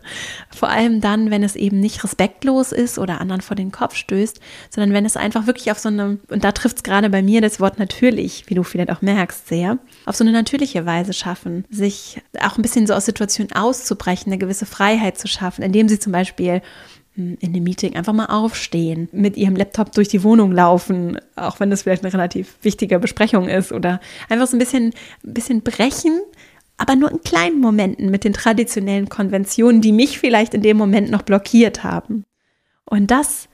Vor 0.50 0.70
allem 0.70 1.02
dann, 1.02 1.32
wenn 1.32 1.44
es 1.44 1.56
eben 1.56 1.80
nicht 1.80 2.04
respektlos 2.04 2.72
ist 2.72 3.00
oder 3.00 3.22
anderen 3.22 3.42
vor 3.42 3.56
den 3.56 3.72
Kopf 3.72 3.96
stößt, 3.96 4.40
sondern 4.70 4.94
wenn 4.94 5.06
es 5.06 5.18
einfach 5.18 5.48
wirklich 5.48 5.72
auf 5.72 5.80
so 5.80 5.90
eine, 5.90 6.20
und 6.30 6.44
da 6.44 6.52
trifft 6.52 6.78
es 6.78 6.84
gerade 6.84 7.10
bei 7.10 7.22
mir 7.22 7.42
das 7.42 7.60
Wort 7.60 7.80
natürlich, 7.80 8.46
wie 8.48 8.56
du 8.56 8.64
vielleicht 8.64 8.92
auch 8.92 9.02
merkst, 9.02 9.48
sehr, 9.48 9.78
auf 10.06 10.16
so 10.16 10.24
eine 10.24 10.34
natürliche 10.34 10.86
Weise 10.86 11.14
schaffen, 11.14 11.66
sich 11.70 12.22
auch 12.42 12.58
ein 12.58 12.62
bisschen 12.62 12.88
so 12.88 12.94
aus 12.94 13.06
Situationen 13.06 13.54
auszubrechen, 13.54 14.32
eine 14.32 14.40
gewisse 14.40 14.66
Freiheit 14.66 15.18
zu 15.18 15.28
schaffen, 15.28 15.64
indem 15.64 15.88
sie 15.88 16.00
zum 16.00 16.12
Beispiel 16.12 16.62
in 17.18 17.38
einem 17.42 17.64
Meeting 17.64 17.96
einfach 17.96 18.14
mal 18.14 18.28
aufstehen, 18.28 19.10
mit 19.12 19.38
ihrem 19.38 19.56
Laptop 19.56 19.92
durch 19.92 20.08
die 20.08 20.24
Wohnung 20.24 20.52
laufen, 20.52 21.20
auch 21.36 21.60
wenn 21.60 21.70
das 21.70 21.82
vielleicht 21.82 22.04
eine 22.04 22.14
relativ 22.14 22.56
wichtige 22.62 23.00
Besprechung 23.00 23.50
ist 23.50 23.72
oder 23.72 24.00
einfach 24.30 24.48
so 24.48 24.56
ein 24.56 24.60
bisschen, 24.60 24.94
ein 25.26 25.34
bisschen 25.34 25.62
brechen, 25.62 26.20
aber 26.78 26.96
nur 26.96 27.12
in 27.12 27.22
kleinen 27.24 27.60
Momenten 27.60 28.12
mit 28.12 28.24
den 28.24 28.34
traditionellen 28.34 29.10
Konventionen, 29.10 29.82
die 29.82 29.92
mich 29.92 30.20
vielleicht 30.20 30.54
in 30.54 30.62
dem 30.62 30.78
Moment 30.78 31.10
noch 31.10 31.24
blockiert 31.24 31.84
haben. 31.84 32.24
Und 32.86 33.10
das 33.10 33.50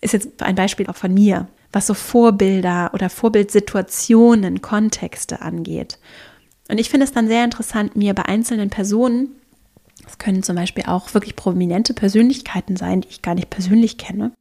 ist 0.00 0.12
jetzt 0.12 0.42
ein 0.42 0.54
Beispiel 0.54 0.86
auch 0.86 0.96
von 0.96 1.12
mir, 1.12 1.48
was 1.72 1.88
so 1.88 1.94
Vorbilder 1.94 2.90
oder 2.94 3.10
Vorbildsituationen, 3.10 4.62
Kontexte 4.62 5.42
angeht. 5.42 5.98
Und 6.70 6.78
ich 6.78 6.88
finde 6.88 7.04
es 7.04 7.12
dann 7.12 7.28
sehr 7.28 7.44
interessant, 7.44 7.96
mir 7.96 8.14
bei 8.14 8.26
einzelnen 8.26 8.70
Personen 8.70 9.30
es 10.08 10.18
können 10.18 10.42
zum 10.42 10.56
Beispiel 10.56 10.84
auch 10.86 11.14
wirklich 11.14 11.36
prominente 11.36 11.94
Persönlichkeiten 11.94 12.76
sein, 12.76 13.02
die 13.02 13.08
ich 13.08 13.22
gar 13.22 13.34
nicht 13.34 13.50
persönlich 13.50 13.98
kenne. 13.98 14.32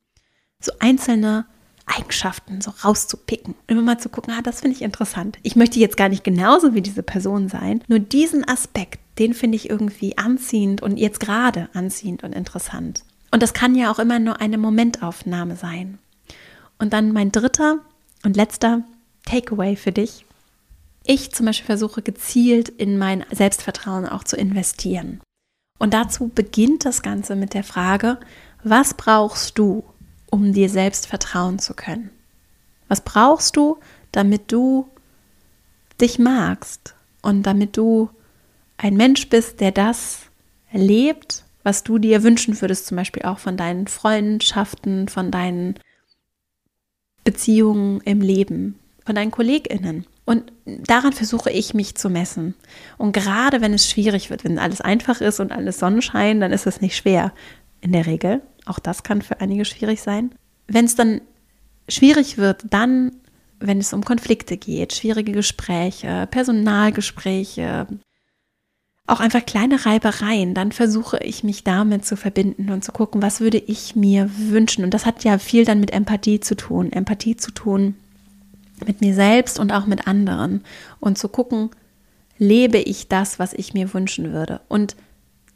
So 0.59 0.71
einzelne 0.79 1.45
Eigenschaften 1.85 2.61
so 2.61 2.71
rauszupicken. 2.83 3.55
Immer 3.67 3.81
mal 3.81 3.99
zu 3.99 4.09
gucken, 4.09 4.33
ah, 4.37 4.41
das 4.41 4.61
finde 4.61 4.75
ich 4.75 4.81
interessant. 4.81 5.37
Ich 5.43 5.55
möchte 5.55 5.79
jetzt 5.79 5.97
gar 5.97 6.09
nicht 6.09 6.23
genauso 6.23 6.73
wie 6.73 6.81
diese 6.81 7.03
Person 7.03 7.47
sein, 7.49 7.83
nur 7.87 7.99
diesen 7.99 8.47
Aspekt, 8.47 8.99
den 9.19 9.33
finde 9.33 9.55
ich 9.55 9.69
irgendwie 9.69 10.17
anziehend 10.17 10.81
und 10.81 10.97
jetzt 10.97 11.19
gerade 11.19 11.69
anziehend 11.73 12.23
und 12.23 12.33
interessant. 12.33 13.03
Und 13.31 13.41
das 13.41 13.53
kann 13.53 13.75
ja 13.75 13.91
auch 13.91 13.99
immer 13.99 14.19
nur 14.19 14.41
eine 14.41 14.57
Momentaufnahme 14.57 15.55
sein. 15.55 15.97
Und 16.77 16.93
dann 16.93 17.11
mein 17.11 17.31
dritter 17.31 17.79
und 18.23 18.35
letzter 18.35 18.83
Takeaway 19.25 19.75
für 19.75 19.91
dich. 19.91 20.25
Ich 21.05 21.31
zum 21.31 21.45
Beispiel 21.45 21.65
versuche 21.65 22.01
gezielt 22.01 22.69
in 22.69 22.97
mein 22.97 23.25
Selbstvertrauen 23.31 24.07
auch 24.07 24.23
zu 24.23 24.35
investieren. 24.35 25.21
Und 25.77 25.93
dazu 25.93 26.29
beginnt 26.29 26.85
das 26.85 27.01
Ganze 27.01 27.35
mit 27.35 27.53
der 27.53 27.63
Frage, 27.63 28.17
was 28.63 28.93
brauchst 28.93 29.57
du, 29.57 29.83
um 30.29 30.53
dir 30.53 30.69
selbst 30.69 31.07
vertrauen 31.07 31.59
zu 31.59 31.73
können? 31.73 32.09
Was 32.87 33.01
brauchst 33.01 33.55
du, 33.55 33.77
damit 34.11 34.51
du 34.51 34.87
dich 36.01 36.19
magst 36.19 36.95
und 37.21 37.43
damit 37.43 37.77
du 37.77 38.09
ein 38.77 38.95
Mensch 38.95 39.29
bist, 39.29 39.59
der 39.59 39.71
das 39.71 40.21
erlebt, 40.71 41.43
was 41.63 41.83
du 41.83 41.97
dir 41.97 42.23
wünschen 42.23 42.59
würdest, 42.61 42.87
zum 42.87 42.97
Beispiel 42.97 43.23
auch 43.23 43.39
von 43.39 43.57
deinen 43.57 43.87
Freundschaften, 43.87 45.09
von 45.09 45.31
deinen 45.31 45.75
Beziehungen 47.23 47.99
im 48.01 48.21
Leben, 48.21 48.79
von 49.05 49.15
deinen 49.15 49.31
KollegInnen. 49.31 50.05
Und 50.27 50.51
daran 50.65 51.13
versuche 51.13 51.49
ich 51.51 51.73
mich 51.73 51.95
zu 51.95 52.09
messen. 52.09 52.53
Und 52.97 53.13
gerade 53.13 53.61
wenn 53.61 53.73
es 53.73 53.89
schwierig 53.89 54.29
wird, 54.29 54.43
wenn 54.43 54.59
alles 54.59 54.81
einfach 54.81 55.21
ist 55.21 55.39
und 55.39 55.53
alles 55.53 55.79
Sonnenschein, 55.79 56.41
dann 56.41 56.51
ist 56.51 56.67
es 56.67 56.81
nicht 56.81 56.97
schwer. 56.97 57.31
In 57.79 57.93
der 57.93 58.05
Regel. 58.05 58.41
Auch 58.65 58.79
das 58.79 59.03
kann 59.03 59.21
für 59.21 59.39
einige 59.39 59.63
schwierig 59.63 60.01
sein. 60.01 60.31
Wenn 60.67 60.83
es 60.83 60.95
dann 60.95 61.21
schwierig 61.87 62.37
wird, 62.37 62.65
dann, 62.69 63.13
wenn 63.61 63.79
es 63.79 63.93
um 63.93 64.03
Konflikte 64.03 64.57
geht, 64.57 64.91
schwierige 64.91 65.31
Gespräche, 65.31 66.27
Personalgespräche, 66.29 67.87
auch 69.05 69.21
einfach 69.21 69.45
kleine 69.45 69.85
Reibereien, 69.85 70.53
dann 70.53 70.73
versuche 70.73 71.19
ich 71.19 71.45
mich 71.45 71.63
damit 71.63 72.05
zu 72.05 72.17
verbinden 72.17 72.69
und 72.69 72.83
zu 72.83 72.91
gucken, 72.91 73.21
was 73.21 73.39
würde 73.39 73.59
ich 73.59 73.95
mir 73.95 74.29
wünschen. 74.35 74.83
Und 74.83 74.93
das 74.93 75.05
hat 75.05 75.23
ja 75.23 75.37
viel 75.37 75.63
dann 75.63 75.79
mit 75.79 75.91
Empathie 75.91 76.41
zu 76.41 76.55
tun. 76.55 76.91
Empathie 76.91 77.37
zu 77.37 77.51
tun 77.51 77.95
mit 78.85 79.01
mir 79.01 79.13
selbst 79.13 79.59
und 79.59 79.71
auch 79.71 79.85
mit 79.85 80.07
anderen 80.07 80.63
und 80.99 81.17
zu 81.17 81.29
gucken, 81.29 81.71
lebe 82.37 82.77
ich 82.77 83.07
das, 83.07 83.39
was 83.39 83.53
ich 83.53 83.73
mir 83.73 83.93
wünschen 83.93 84.33
würde. 84.33 84.61
Und 84.67 84.95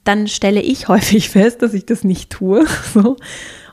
dann 0.03 0.27
stelle 0.27 0.61
ich 0.61 0.87
häufig 0.87 1.29
fest, 1.29 1.61
dass 1.61 1.73
ich 1.73 1.85
das 1.85 2.03
nicht 2.03 2.29
tue 2.29 2.65
so, 2.93 3.17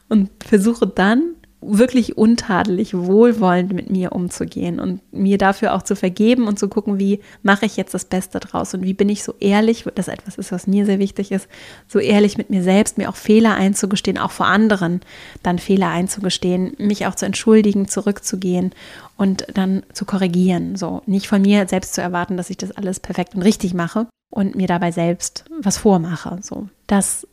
und 0.08 0.30
versuche 0.44 0.87
dann 0.87 1.34
wirklich 1.61 2.16
untadelig, 2.16 2.94
wohlwollend 2.94 3.73
mit 3.73 3.90
mir 3.90 4.12
umzugehen 4.12 4.79
und 4.79 5.01
mir 5.12 5.38
dafür 5.38 5.75
auch 5.75 5.83
zu 5.83 5.97
vergeben 5.97 6.47
und 6.47 6.59
zu 6.59 6.68
gucken, 6.68 6.99
wie 6.99 7.21
mache 7.42 7.66
ich 7.66 7.77
jetzt 7.77 7.94
das 7.94 8.05
Beste 8.05 8.38
draus 8.38 8.75
und 8.75 8.85
wie 8.85 8.94
bin 8.94 9.09
ich 9.09 9.25
so 9.25 9.35
ehrlich, 9.40 9.85
das 9.94 10.09
etwas 10.09 10.37
ist, 10.37 10.53
was 10.53 10.66
mir 10.68 10.87
sehr 10.87 11.01
wichtig 11.01 11.33
ist, 11.33 11.49
so 11.88 11.99
ehrlich 11.99 12.38
mit 12.38 12.51
mir 12.51 12.62
selbst, 12.62 12.97
mir 12.97 13.09
auch 13.09 13.16
Fehler 13.16 13.55
einzugestehen, 13.55 14.18
auch 14.18 14.31
vor 14.31 14.47
anderen 14.47 15.01
dann 15.42 15.59
Fehler 15.59 15.88
einzugestehen, 15.88 16.75
mich 16.79 17.07
auch 17.07 17.16
zu 17.16 17.27
entschuldigen, 17.27 17.88
zurückzugehen 17.88 18.73
und 19.16 19.47
dann 19.53 19.83
zu 19.92 20.05
korrigieren, 20.05 20.77
so 20.77 21.03
nicht 21.07 21.27
von 21.27 21.42
mir 21.42 21.66
selbst 21.66 21.94
zu 21.94 22.01
erwarten, 22.01 22.37
dass 22.37 22.51
ich 22.51 22.57
das 22.57 22.71
alles 22.73 23.01
perfekt 23.01 23.35
und 23.35 23.42
richtig 23.42 23.75
mache 23.75 24.07
und 24.31 24.55
mir 24.55 24.68
dabei 24.68 24.92
selbst 24.92 25.44
was 25.61 25.79
vormache, 25.79 26.38
so. 26.40 26.68
Das 26.87 27.27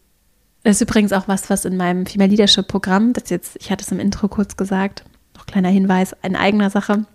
das 0.66 0.78
ist 0.78 0.82
übrigens 0.82 1.14
auch 1.14 1.28
was, 1.28 1.50
was 1.52 1.64
in 1.64 1.78
meinem 1.78 2.08
Female 2.08 2.30
Leadership 2.30 2.68
Programm, 2.68 3.14
das 3.14 3.30
jetzt, 3.30 3.56
ich 3.60 3.70
hatte 3.70 3.84
es 3.84 3.92
im 3.92 4.00
Intro 4.00 4.28
kurz 4.28 4.58
gesagt, 4.58 5.06
noch 5.36 5.46
kleiner 5.46 5.70
Hinweis 5.70 6.16
in 6.24 6.36
eigener 6.36 6.72
Sache, 6.72 7.06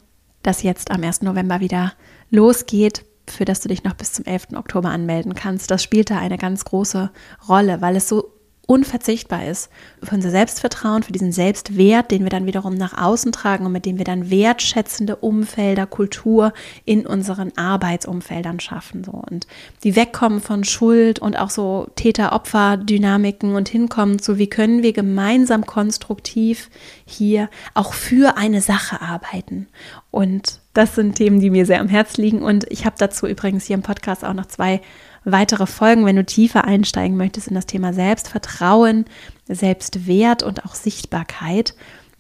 das 0.45 0.63
jetzt 0.63 0.93
am 0.93 1.03
1. 1.03 1.23
November 1.23 1.59
wieder 1.59 1.93
losgeht, 2.31 3.05
für 3.27 3.45
das 3.45 3.61
du 3.61 3.69
dich 3.69 3.83
noch 3.83 3.95
bis 3.95 4.13
zum 4.13 4.25
11. 4.25 4.49
Oktober 4.55 4.91
anmelden 4.91 5.35
kannst. 5.35 5.71
Das 5.71 5.83
spielt 5.83 6.11
da 6.11 6.19
eine 6.19 6.39
ganz 6.39 6.65
große 6.65 7.11
Rolle, 7.49 7.81
weil 7.81 7.97
es 7.97 8.09
so 8.09 8.33
unverzichtbar 8.71 9.47
ist 9.47 9.69
für 10.01 10.15
unser 10.15 10.31
Selbstvertrauen, 10.31 11.03
für 11.03 11.11
diesen 11.11 11.33
Selbstwert, 11.33 12.13
den 12.13 12.23
wir 12.23 12.31
dann 12.31 12.47
wiederum 12.47 12.75
nach 12.75 12.97
außen 12.97 13.33
tragen 13.33 13.67
und 13.67 13.73
mit 13.73 13.85
dem 13.85 13.99
wir 13.99 14.05
dann 14.05 14.31
wertschätzende 14.31 15.17
Umfelder, 15.17 15.87
Kultur 15.87 16.53
in 16.85 17.05
unseren 17.05 17.51
Arbeitsumfeldern 17.57 18.61
schaffen. 18.61 19.03
So. 19.03 19.11
Und 19.29 19.49
die 19.83 19.97
wegkommen 19.97 20.41
von 20.41 20.63
Schuld 20.63 21.19
und 21.19 21.37
auch 21.37 21.51
so 21.51 21.89
Täter-Opfer-Dynamiken 21.97 23.57
und 23.57 23.69
hinkommen 23.69 24.21
zu, 24.21 24.39
wie 24.39 24.47
können 24.47 24.85
wir 24.85 24.93
gemeinsam 24.93 25.67
konstruktiv 25.67 26.71
hier 27.05 27.51
auch 27.75 27.93
für 27.93 28.37
eine 28.37 28.61
Sache 28.61 29.03
arbeiten. 29.03 29.67
Und 30.13 30.61
das 30.75 30.95
sind 30.95 31.17
Themen, 31.17 31.41
die 31.41 31.51
mir 31.51 31.67
sehr 31.67 31.81
am 31.81 31.89
Herz 31.89 32.19
liegen. 32.19 32.43
Und 32.43 32.71
ich 32.71 32.87
habe 32.87 32.95
dazu 32.97 33.27
übrigens 33.27 33.67
hier 33.67 33.75
im 33.75 33.83
Podcast 33.83 34.25
auch 34.25 34.35
noch 34.35 34.47
zwei 34.47 34.81
weitere 35.25 35.67
Folgen, 35.67 36.07
wenn 36.07 36.17
du 36.17 36.25
tiefer 36.25 36.65
einsteigen 36.65 37.17
möchtest 37.17 37.49
in 37.49 37.55
das 37.55 37.67
Thema 37.67 37.93
Selbstvertrauen, 37.93 39.05
Selbstwert 39.49 40.43
und 40.43 40.65
auch 40.65 40.75
Sichtbarkeit, 40.75 41.75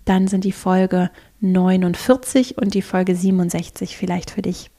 dann 0.04 0.28
sind 0.28 0.44
die 0.44 0.52
Folge 0.52 1.10
49 1.40 2.58
und 2.58 2.74
die 2.74 2.82
Folge 2.82 3.14
67 3.14 3.96
vielleicht 3.96 4.30
für 4.30 4.42
dich 4.42 4.70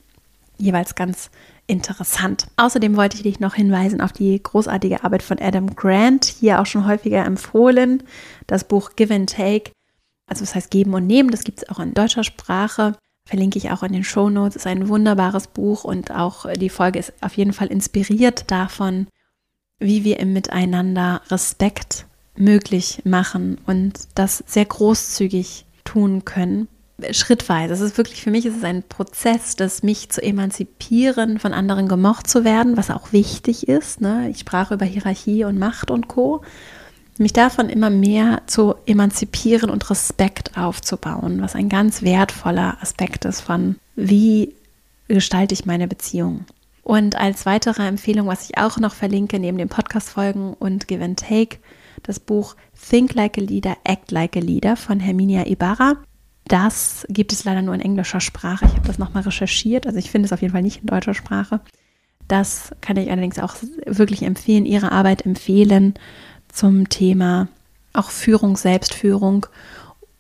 jeweils 0.57 0.95
ganz 0.95 1.31
interessant. 1.67 2.47
Außerdem 2.57 2.95
wollte 2.95 3.17
ich 3.17 3.23
dich 3.23 3.39
noch 3.39 3.55
hinweisen 3.55 4.01
auf 4.01 4.11
die 4.11 4.41
großartige 4.41 5.03
Arbeit 5.03 5.23
von 5.23 5.39
Adam 5.39 5.75
Grant, 5.75 6.25
hier 6.25 6.59
auch 6.59 6.65
schon 6.65 6.85
häufiger 6.85 7.25
empfohlen, 7.25 8.03
das 8.47 8.63
Buch 8.63 8.91
Give 8.95 9.13
and 9.13 9.29
Take, 9.29 9.71
also 10.27 10.43
das 10.43 10.53
heißt 10.53 10.69
geben 10.69 10.93
und 10.93 11.07
nehmen, 11.07 11.31
das 11.31 11.43
gibt 11.43 11.59
es 11.59 11.69
auch 11.69 11.79
in 11.79 11.93
deutscher 11.93 12.23
Sprache 12.23 12.95
verlinke 13.31 13.57
ich 13.57 13.71
auch 13.71 13.81
in 13.81 13.93
den 13.93 14.03
Show 14.03 14.29
Notes. 14.29 14.57
Ist 14.57 14.67
ein 14.67 14.89
wunderbares 14.89 15.47
Buch 15.47 15.85
und 15.85 16.11
auch 16.11 16.51
die 16.51 16.67
Folge 16.67 16.99
ist 16.99 17.13
auf 17.21 17.37
jeden 17.37 17.53
Fall 17.53 17.67
inspiriert 17.67 18.51
davon, 18.51 19.07
wie 19.79 20.03
wir 20.03 20.19
im 20.19 20.33
Miteinander 20.33 21.21
Respekt 21.29 22.07
möglich 22.35 23.03
machen 23.05 23.57
und 23.65 23.93
das 24.15 24.43
sehr 24.47 24.65
großzügig 24.65 25.65
tun 25.85 26.25
können. 26.25 26.67
Schrittweise. 27.11 27.73
Es 27.73 27.79
ist 27.79 27.97
wirklich 27.97 28.21
für 28.21 28.31
mich 28.31 28.45
ist 28.45 28.57
es 28.57 28.65
ein 28.65 28.83
Prozess, 28.83 29.55
das 29.55 29.81
mich 29.81 30.09
zu 30.09 30.21
emanzipieren, 30.21 31.39
von 31.39 31.53
anderen 31.53 31.87
gemocht 31.87 32.27
zu 32.27 32.43
werden, 32.43 32.75
was 32.75 32.91
auch 32.91 33.13
wichtig 33.13 33.69
ist. 33.69 34.01
Ne? 34.01 34.29
Ich 34.29 34.39
sprach 34.39 34.71
über 34.71 34.85
Hierarchie 34.85 35.45
und 35.45 35.57
Macht 35.57 35.89
und 35.89 36.09
Co 36.09 36.41
mich 37.21 37.33
davon 37.33 37.69
immer 37.69 37.89
mehr 37.89 38.41
zu 38.47 38.75
emanzipieren 38.85 39.69
und 39.69 39.89
Respekt 39.89 40.57
aufzubauen, 40.57 41.41
was 41.41 41.55
ein 41.55 41.69
ganz 41.69 42.01
wertvoller 42.01 42.77
Aspekt 42.81 43.25
ist 43.25 43.41
von, 43.41 43.77
wie 43.95 44.53
gestalte 45.07 45.53
ich 45.53 45.65
meine 45.65 45.87
Beziehung. 45.87 46.45
Und 46.83 47.15
als 47.15 47.45
weitere 47.45 47.87
Empfehlung, 47.87 48.27
was 48.27 48.49
ich 48.49 48.57
auch 48.57 48.77
noch 48.77 48.93
verlinke, 48.93 49.39
neben 49.39 49.57
den 49.57 49.69
Podcast-Folgen 49.69 50.53
und 50.53 50.87
Give 50.87 51.03
and 51.03 51.19
Take, 51.19 51.57
das 52.03 52.19
Buch 52.19 52.55
Think 52.89 53.13
Like 53.13 53.37
a 53.37 53.41
Leader, 53.41 53.77
Act 53.83 54.11
Like 54.11 54.35
a 54.35 54.39
Leader 54.39 54.75
von 54.75 54.99
Herminia 54.99 55.45
Ibarra. 55.45 55.97
Das 56.45 57.05
gibt 57.07 57.31
es 57.33 57.43
leider 57.43 57.61
nur 57.61 57.75
in 57.75 57.81
englischer 57.81 58.19
Sprache. 58.19 58.65
Ich 58.65 58.73
habe 58.73 58.87
das 58.87 58.97
nochmal 58.97 59.23
recherchiert. 59.23 59.85
Also 59.85 59.99
ich 59.99 60.09
finde 60.09 60.25
es 60.25 60.33
auf 60.33 60.41
jeden 60.41 60.53
Fall 60.53 60.63
nicht 60.63 60.81
in 60.81 60.87
deutscher 60.87 61.13
Sprache. 61.13 61.61
Das 62.27 62.71
kann 62.81 62.97
ich 62.97 63.11
allerdings 63.11 63.39
auch 63.39 63.55
wirklich 63.85 64.23
empfehlen, 64.23 64.65
ihre 64.65 64.91
Arbeit 64.91 65.25
empfehlen 65.25 65.93
zum 66.51 66.89
Thema 66.89 67.47
auch 67.93 68.09
Führung, 68.09 68.57
Selbstführung 68.57 69.47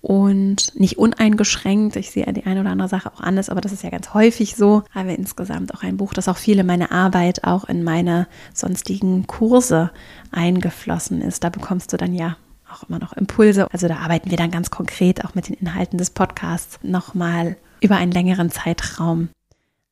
und 0.01 0.79
nicht 0.79 0.97
uneingeschränkt. 0.97 1.95
Ich 1.95 2.11
sehe 2.11 2.31
die 2.33 2.45
eine 2.45 2.61
oder 2.61 2.71
andere 2.71 2.89
Sache 2.89 3.11
auch 3.13 3.21
anders, 3.21 3.49
aber 3.49 3.61
das 3.61 3.71
ist 3.71 3.83
ja 3.83 3.89
ganz 3.89 4.13
häufig 4.13 4.55
so. 4.55 4.83
Aber 4.93 5.15
insgesamt 5.15 5.73
auch 5.73 5.83
ein 5.83 5.97
Buch, 5.97 6.13
das 6.13 6.27
auch 6.27 6.37
viele 6.37 6.63
meine 6.63 6.91
Arbeit 6.91 7.43
auch 7.43 7.65
in 7.65 7.83
meine 7.83 8.27
sonstigen 8.53 9.27
Kurse 9.27 9.91
eingeflossen 10.31 11.21
ist. 11.21 11.43
Da 11.43 11.49
bekommst 11.49 11.93
du 11.93 11.97
dann 11.97 12.13
ja 12.13 12.35
auch 12.73 12.83
immer 12.89 12.99
noch 12.99 13.13
Impulse. 13.13 13.67
Also 13.71 13.87
da 13.87 13.97
arbeiten 13.97 14.31
wir 14.31 14.37
dann 14.37 14.51
ganz 14.51 14.71
konkret 14.71 15.23
auch 15.23 15.35
mit 15.35 15.49
den 15.49 15.55
Inhalten 15.55 15.97
des 15.97 16.09
Podcasts 16.09 16.79
nochmal 16.81 17.57
über 17.79 17.97
einen 17.97 18.11
längeren 18.11 18.49
Zeitraum 18.49 19.29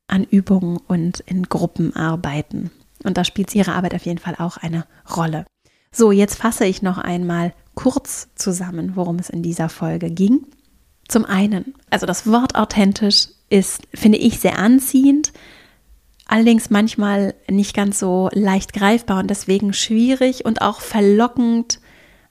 an 0.07 0.23
Übungen 0.23 0.77
und 0.87 1.19
in 1.21 1.43
Gruppen 1.43 1.95
arbeiten. 1.95 2.71
Und 3.03 3.17
da 3.17 3.23
spielt 3.23 3.53
ihre 3.53 3.73
Arbeit 3.73 3.93
auf 3.93 4.05
jeden 4.05 4.19
Fall 4.19 4.35
auch 4.37 4.57
eine 4.57 4.85
Rolle. 5.15 5.45
So, 5.91 6.11
jetzt 6.11 6.35
fasse 6.35 6.65
ich 6.65 6.81
noch 6.81 6.97
einmal 6.97 7.53
kurz 7.75 8.29
zusammen, 8.35 8.95
worum 8.95 9.17
es 9.17 9.29
in 9.29 9.41
dieser 9.41 9.69
Folge 9.69 10.09
ging. 10.11 10.45
Zum 11.07 11.25
einen, 11.25 11.73
also 11.89 12.05
das 12.05 12.27
Wort 12.27 12.55
authentisch 12.55 13.29
ist, 13.49 13.87
finde 13.93 14.19
ich, 14.19 14.39
sehr 14.39 14.59
anziehend, 14.59 15.33
allerdings 16.27 16.69
manchmal 16.69 17.33
nicht 17.49 17.75
ganz 17.75 17.97
so 17.99 18.29
leicht 18.33 18.73
greifbar 18.73 19.19
und 19.19 19.29
deswegen 19.29 19.73
schwierig 19.73 20.45
und 20.45 20.61
auch 20.61 20.81
verlockend, 20.81 21.79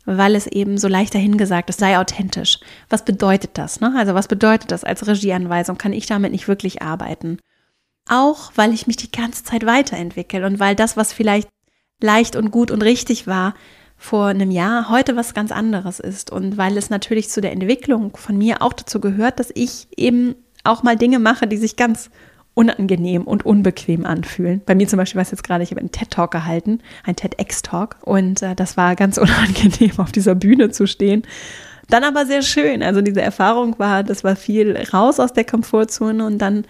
weil 0.05 0.37
es 0.37 0.47
eben 0.47 0.79
so 0.79 0.87
leicht 0.87 1.14
dahingesagt 1.14 1.68
ist, 1.68 1.81
sei 1.81 1.99
authentisch. 1.99 2.61
Was 2.88 3.05
bedeutet 3.05 3.51
das? 3.55 3.81
Ne? 3.81 3.92
Also 3.97 4.14
was 4.14 4.29
bedeutet 4.29 4.71
das 4.71 4.85
als 4.85 5.07
Regieanweisung? 5.07 5.77
Kann 5.77 5.92
ich 5.92 6.07
damit 6.07 6.33
nicht 6.33 6.47
wirklich 6.47 6.81
arbeiten? 6.81 7.38
Auch 8.09 8.53
weil 8.55 8.73
ich 8.73 8.87
mich 8.87 8.97
die 8.97 9.11
ganze 9.11 9.44
Zeit 9.44 9.66
weiterentwickle 9.66 10.47
und 10.47 10.61
weil 10.61 10.77
das, 10.77 10.97
was 10.97 11.12
vielleicht 11.12 11.49
leicht 12.01 12.37
und 12.37 12.51
gut 12.51 12.71
und 12.71 12.83
richtig 12.83 13.27
war 13.27 13.55
vor 13.97 14.27
einem 14.27 14.51
Jahr, 14.51 14.89
heute 14.89 15.17
was 15.17 15.35
ganz 15.35 15.51
anderes 15.51 15.99
ist. 15.99 16.31
Und 16.31 16.57
weil 16.57 16.77
es 16.77 16.89
natürlich 16.89 17.31
zu 17.31 17.41
der 17.41 17.53
Entwicklung 17.53 18.17
von 18.17 18.39
mir 18.39 18.63
auch 18.63 18.73
dazu 18.73 19.01
gehört, 19.01 19.41
dass 19.41 19.51
ich 19.55 19.89
eben 19.97 20.37
auch 20.63 20.83
mal 20.83 20.97
Dinge 20.97 21.19
mache, 21.19 21.47
die 21.47 21.57
sich 21.57 21.77
ganz 21.77 22.11
unangenehm 22.55 23.23
und 23.23 23.47
unbequem 23.47 24.05
anfühlen. 24.05 24.63
Bei 24.67 24.75
mir 24.75 24.89
zum 24.89 24.97
Beispiel 24.97 25.17
war 25.17 25.23
es 25.23 25.31
jetzt 25.31 25.45
gerade, 25.45 25.63
ich 25.63 25.71
habe 25.71 25.81
einen 25.81 25.93
TED-Talk 25.93 26.31
gehalten, 26.31 26.81
ein 27.05 27.15
TEDx-Talk 27.15 27.99
und 28.03 28.43
äh, 28.43 28.55
das 28.55 28.77
war 28.77 28.97
ganz 28.97 29.19
unangenehm, 29.19 29.99
auf 29.99 30.13
dieser 30.13 30.35
Bühne 30.35 30.71
zu 30.71 30.87
stehen. 30.87 31.23
Dann 31.89 32.05
aber 32.05 32.27
sehr 32.27 32.43
schön. 32.43 32.83
Also 32.83 33.01
diese 33.01 33.23
Erfahrung 33.23 33.79
war, 33.79 34.03
das 34.03 34.25
war 34.25 34.37
viel 34.37 34.77
raus 34.93 35.21
aus 35.21 35.33
der 35.33 35.45
Komfortzone 35.45 36.25
und 36.25 36.39
dann 36.39 36.65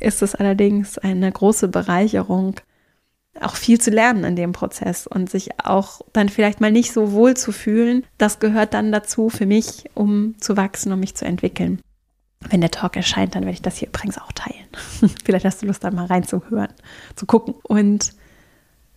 ist 0.00 0.22
es 0.22 0.34
allerdings 0.34 0.98
eine 0.98 1.30
große 1.30 1.68
Bereicherung, 1.68 2.56
auch 3.42 3.56
viel 3.56 3.80
zu 3.80 3.90
lernen 3.90 4.24
in 4.24 4.36
dem 4.36 4.52
Prozess 4.52 5.06
und 5.06 5.30
sich 5.30 5.50
auch 5.64 6.00
dann 6.12 6.28
vielleicht 6.28 6.60
mal 6.60 6.72
nicht 6.72 6.92
so 6.92 7.12
wohl 7.12 7.36
zu 7.36 7.52
fühlen. 7.52 8.04
Das 8.18 8.38
gehört 8.38 8.74
dann 8.74 8.92
dazu 8.92 9.28
für 9.28 9.46
mich, 9.46 9.84
um 9.94 10.34
zu 10.40 10.56
wachsen, 10.56 10.92
um 10.92 11.00
mich 11.00 11.14
zu 11.14 11.24
entwickeln. 11.24 11.80
Wenn 12.48 12.60
der 12.60 12.70
Talk 12.70 12.96
erscheint, 12.96 13.34
dann 13.34 13.42
werde 13.42 13.54
ich 13.54 13.62
das 13.62 13.76
hier 13.76 13.88
übrigens 13.88 14.18
auch 14.18 14.32
teilen. 14.32 14.66
vielleicht 15.24 15.44
hast 15.44 15.62
du 15.62 15.66
Lust, 15.66 15.82
da 15.82 15.90
mal 15.90 16.06
reinzuhören, 16.06 16.72
zu 17.16 17.26
gucken. 17.26 17.54
Und 17.62 18.12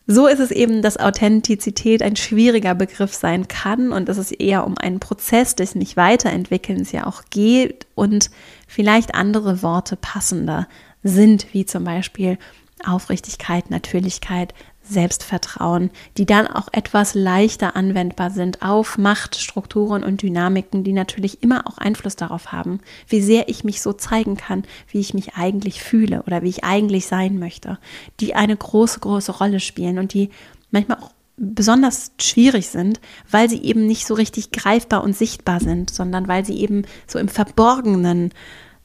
so 0.07 0.27
ist 0.27 0.39
es 0.39 0.51
eben, 0.51 0.81
dass 0.81 0.97
Authentizität 0.97 2.03
ein 2.03 2.15
schwieriger 2.15 2.75
Begriff 2.75 3.13
sein 3.13 3.47
kann 3.47 3.91
und 3.91 4.09
dass 4.09 4.17
es 4.17 4.31
eher 4.31 4.65
um 4.65 4.77
einen 4.77 4.99
Prozess 4.99 5.55
des 5.55 5.75
mich 5.75 5.95
weiterentwickelns 5.95 6.91
ja 6.91 7.07
auch 7.07 7.23
geht 7.29 7.87
und 7.95 8.29
vielleicht 8.67 9.15
andere 9.15 9.63
Worte 9.63 9.95
passender 9.95 10.67
sind, 11.03 11.53
wie 11.53 11.65
zum 11.65 11.83
Beispiel 11.83 12.37
Aufrichtigkeit, 12.85 13.69
Natürlichkeit, 13.69 14.53
Selbstvertrauen, 14.83 15.91
die 16.17 16.25
dann 16.25 16.47
auch 16.47 16.67
etwas 16.71 17.13
leichter 17.13 17.75
anwendbar 17.75 18.31
sind 18.31 18.61
auf 18.61 18.97
Machtstrukturen 18.97 20.03
und 20.03 20.21
Dynamiken, 20.21 20.83
die 20.83 20.93
natürlich 20.93 21.43
immer 21.43 21.67
auch 21.67 21.77
Einfluss 21.77 22.15
darauf 22.15 22.51
haben, 22.51 22.79
wie 23.07 23.21
sehr 23.21 23.47
ich 23.47 23.63
mich 23.63 23.81
so 23.81 23.93
zeigen 23.93 24.37
kann, 24.37 24.63
wie 24.89 24.99
ich 24.99 25.13
mich 25.13 25.35
eigentlich 25.35 25.81
fühle 25.83 26.23
oder 26.23 26.41
wie 26.41 26.49
ich 26.49 26.63
eigentlich 26.63 27.07
sein 27.07 27.37
möchte, 27.39 27.77
die 28.19 28.33
eine 28.35 28.57
große, 28.57 28.99
große 28.99 29.31
Rolle 29.33 29.59
spielen 29.59 29.99
und 29.99 30.13
die 30.13 30.29
manchmal 30.71 30.97
auch 30.99 31.11
besonders 31.37 32.11
schwierig 32.19 32.67
sind, 32.67 32.99
weil 33.29 33.49
sie 33.49 33.61
eben 33.63 33.87
nicht 33.87 34.05
so 34.05 34.13
richtig 34.13 34.51
greifbar 34.51 35.03
und 35.03 35.15
sichtbar 35.15 35.59
sind, 35.59 35.89
sondern 35.89 36.27
weil 36.27 36.45
sie 36.45 36.59
eben 36.59 36.83
so 37.07 37.17
im 37.17 37.29
Verborgenen 37.29 38.31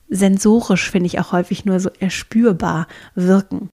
sensorisch, 0.09 0.91
finde 0.91 1.07
ich 1.07 1.19
auch 1.19 1.33
häufig 1.33 1.65
nur 1.65 1.81
so 1.81 1.91
erspürbar 1.99 2.87
wirken. 3.15 3.69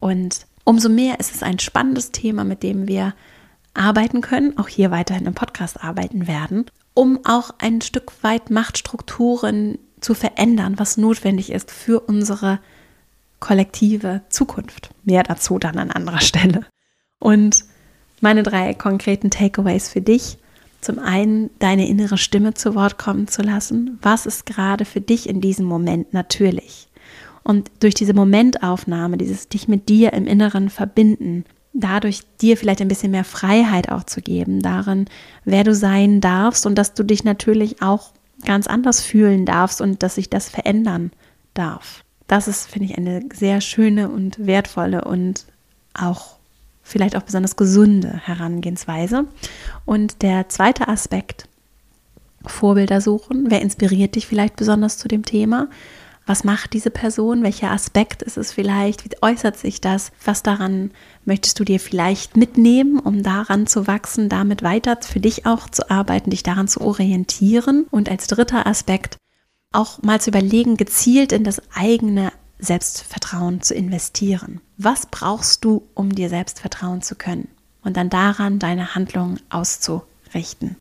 Und 0.00 0.46
umso 0.64 0.88
mehr 0.88 1.20
ist 1.20 1.34
es 1.34 1.42
ein 1.42 1.58
spannendes 1.58 2.10
Thema, 2.10 2.44
mit 2.44 2.62
dem 2.62 2.88
wir 2.88 3.14
arbeiten 3.74 4.20
können, 4.20 4.58
auch 4.58 4.68
hier 4.68 4.90
weiterhin 4.90 5.26
im 5.26 5.34
Podcast 5.34 5.82
arbeiten 5.82 6.26
werden, 6.26 6.66
um 6.94 7.20
auch 7.24 7.50
ein 7.58 7.80
Stück 7.80 8.12
weit 8.22 8.50
Machtstrukturen 8.50 9.78
zu 10.00 10.14
verändern, 10.14 10.78
was 10.78 10.96
notwendig 10.96 11.52
ist 11.52 11.70
für 11.70 12.00
unsere 12.00 12.58
kollektive 13.38 14.22
Zukunft. 14.28 14.90
Mehr 15.04 15.22
dazu 15.22 15.58
dann 15.58 15.78
an 15.78 15.90
anderer 15.90 16.20
Stelle. 16.20 16.66
Und 17.18 17.64
meine 18.20 18.42
drei 18.42 18.74
konkreten 18.74 19.30
Takeaways 19.30 19.88
für 19.88 20.00
dich. 20.00 20.38
Zum 20.80 20.98
einen 20.98 21.50
deine 21.58 21.88
innere 21.88 22.16
Stimme 22.16 22.54
zu 22.54 22.74
Wort 22.74 22.96
kommen 22.96 23.28
zu 23.28 23.42
lassen. 23.42 23.98
Was 24.00 24.24
ist 24.24 24.46
gerade 24.46 24.86
für 24.86 25.00
dich 25.00 25.28
in 25.28 25.40
diesem 25.40 25.66
Moment 25.66 26.14
natürlich? 26.14 26.88
Und 27.42 27.70
durch 27.80 27.94
diese 27.94 28.14
Momentaufnahme, 28.14 29.16
dieses 29.16 29.48
dich 29.48 29.68
mit 29.68 29.88
dir 29.88 30.12
im 30.12 30.26
Inneren 30.26 30.70
verbinden, 30.70 31.44
dadurch 31.72 32.22
dir 32.40 32.56
vielleicht 32.56 32.80
ein 32.80 32.88
bisschen 32.88 33.12
mehr 33.12 33.24
Freiheit 33.24 33.90
auch 33.90 34.04
zu 34.04 34.20
geben, 34.20 34.60
darin, 34.60 35.06
wer 35.44 35.64
du 35.64 35.74
sein 35.74 36.20
darfst 36.20 36.66
und 36.66 36.76
dass 36.76 36.94
du 36.94 37.04
dich 37.04 37.24
natürlich 37.24 37.82
auch 37.82 38.12
ganz 38.44 38.66
anders 38.66 39.00
fühlen 39.00 39.46
darfst 39.46 39.80
und 39.80 40.02
dass 40.02 40.16
sich 40.16 40.30
das 40.30 40.48
verändern 40.48 41.12
darf. 41.54 42.04
Das 42.26 42.48
ist, 42.48 42.70
finde 42.70 42.86
ich, 42.86 42.98
eine 42.98 43.22
sehr 43.32 43.60
schöne 43.60 44.08
und 44.08 44.46
wertvolle 44.46 45.04
und 45.04 45.46
auch 45.94 46.36
vielleicht 46.82 47.16
auch 47.16 47.22
besonders 47.22 47.56
gesunde 47.56 48.20
Herangehensweise. 48.24 49.26
Und 49.84 50.22
der 50.22 50.48
zweite 50.48 50.88
Aspekt, 50.88 51.48
Vorbilder 52.46 53.00
suchen. 53.00 53.50
Wer 53.50 53.60
inspiriert 53.60 54.14
dich 54.14 54.26
vielleicht 54.26 54.56
besonders 54.56 54.96
zu 54.98 55.08
dem 55.08 55.24
Thema? 55.24 55.68
Was 56.30 56.44
macht 56.44 56.74
diese 56.74 56.90
Person? 56.92 57.42
Welcher 57.42 57.72
Aspekt 57.72 58.22
ist 58.22 58.36
es 58.36 58.52
vielleicht? 58.52 59.04
Wie 59.04 59.20
äußert 59.20 59.56
sich 59.56 59.80
das? 59.80 60.12
Was 60.24 60.44
daran 60.44 60.92
möchtest 61.24 61.58
du 61.58 61.64
dir 61.64 61.80
vielleicht 61.80 62.36
mitnehmen, 62.36 63.00
um 63.00 63.24
daran 63.24 63.66
zu 63.66 63.88
wachsen, 63.88 64.28
damit 64.28 64.62
weiter 64.62 64.96
für 65.02 65.18
dich 65.18 65.44
auch 65.44 65.68
zu 65.68 65.90
arbeiten, 65.90 66.30
dich 66.30 66.44
daran 66.44 66.68
zu 66.68 66.82
orientieren? 66.82 67.84
Und 67.90 68.08
als 68.08 68.28
dritter 68.28 68.68
Aspekt 68.68 69.16
auch 69.72 70.02
mal 70.02 70.20
zu 70.20 70.30
überlegen, 70.30 70.76
gezielt 70.76 71.32
in 71.32 71.42
das 71.42 71.60
eigene 71.74 72.30
Selbstvertrauen 72.60 73.60
zu 73.60 73.74
investieren. 73.74 74.60
Was 74.76 75.06
brauchst 75.06 75.64
du, 75.64 75.88
um 75.94 76.14
dir 76.14 76.28
selbst 76.28 76.60
vertrauen 76.60 77.02
zu 77.02 77.16
können? 77.16 77.48
Und 77.82 77.96
dann 77.96 78.08
daran 78.08 78.60
deine 78.60 78.94
Handlungen 78.94 79.40
auszurichten. 79.50 80.76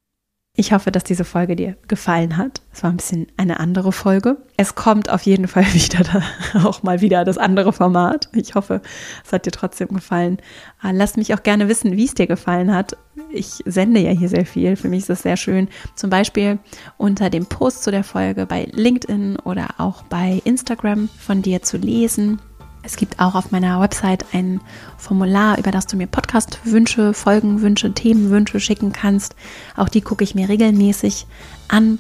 Ich 0.60 0.74
hoffe, 0.74 0.92
dass 0.92 1.06
diese 1.06 1.24
Folge 1.24 1.56
dir 1.56 1.78
gefallen 1.88 2.36
hat. 2.36 2.62
Es 2.74 2.84
war 2.84 2.90
ein 2.90 2.98
bisschen 2.98 3.28
eine 3.38 3.62
andere 3.62 3.94
Folge. 3.94 4.36
Es 4.58 4.76
kommt 4.76 5.10
auf 5.10 5.22
jeden 5.22 5.48
Fall 5.48 5.64
wieder 5.74 6.04
da, 6.04 6.68
auch 6.68 6.84
mal 6.84 7.00
wieder 7.00 7.24
das 7.24 7.38
andere 7.38 7.72
Format. 7.72 8.28
Ich 8.34 8.56
hoffe, 8.56 8.82
es 9.26 9.32
hat 9.32 9.46
dir 9.46 9.52
trotzdem 9.52 9.88
gefallen. 9.88 10.40
Äh, 10.84 10.92
lass 10.92 11.16
mich 11.16 11.34
auch 11.34 11.44
gerne 11.44 11.70
wissen, 11.70 11.96
wie 11.96 12.04
es 12.04 12.14
dir 12.14 12.28
gefallen 12.28 12.76
hat. 12.76 12.98
Ich 13.32 13.64
sende 13.66 14.02
ja 14.02 14.12
hier 14.12 14.28
sehr 14.28 14.46
viel. 14.46 14.76
Für 14.76 14.90
mich 14.90 15.04
ist 15.04 15.10
es 15.10 15.22
sehr 15.22 15.38
schön. 15.38 15.70
Zum 15.96 16.10
Beispiel 16.10 16.60
unter 16.98 17.30
dem 17.30 17.46
Post 17.46 17.84
zu 17.84 17.92
der 17.92 18.04
Folge 18.04 18.46
bei 18.46 18.68
LinkedIn 18.70 19.38
oder 19.38 19.68
auch 19.78 20.04
bei 20.04 20.42
Instagram 20.44 21.08
von 21.18 21.42
dir 21.42 21.62
zu 21.62 21.78
lesen 21.78 22.42
es 22.84 22.96
gibt 22.96 23.20
auch 23.20 23.36
auf 23.36 23.52
meiner 23.52 23.82
Website 23.82 24.26
ein 24.34 24.62
Formular, 24.98 25.58
über 25.58 25.72
das 25.72 25.88
du 25.88 25.98
mir 25.98 26.08
Podcast-Wünsche, 26.08 27.14
Folgenwünsche, 27.14 27.94
Themenwünsche 27.94 28.60
schicken 28.60 28.92
kannst. 28.92 29.36
Auch 29.76 29.90
die 29.90 30.02
gucke 30.02 30.24
ich 30.24 30.36
mir 30.36 30.50
regelmäßig 30.50 31.28
an 31.68 32.00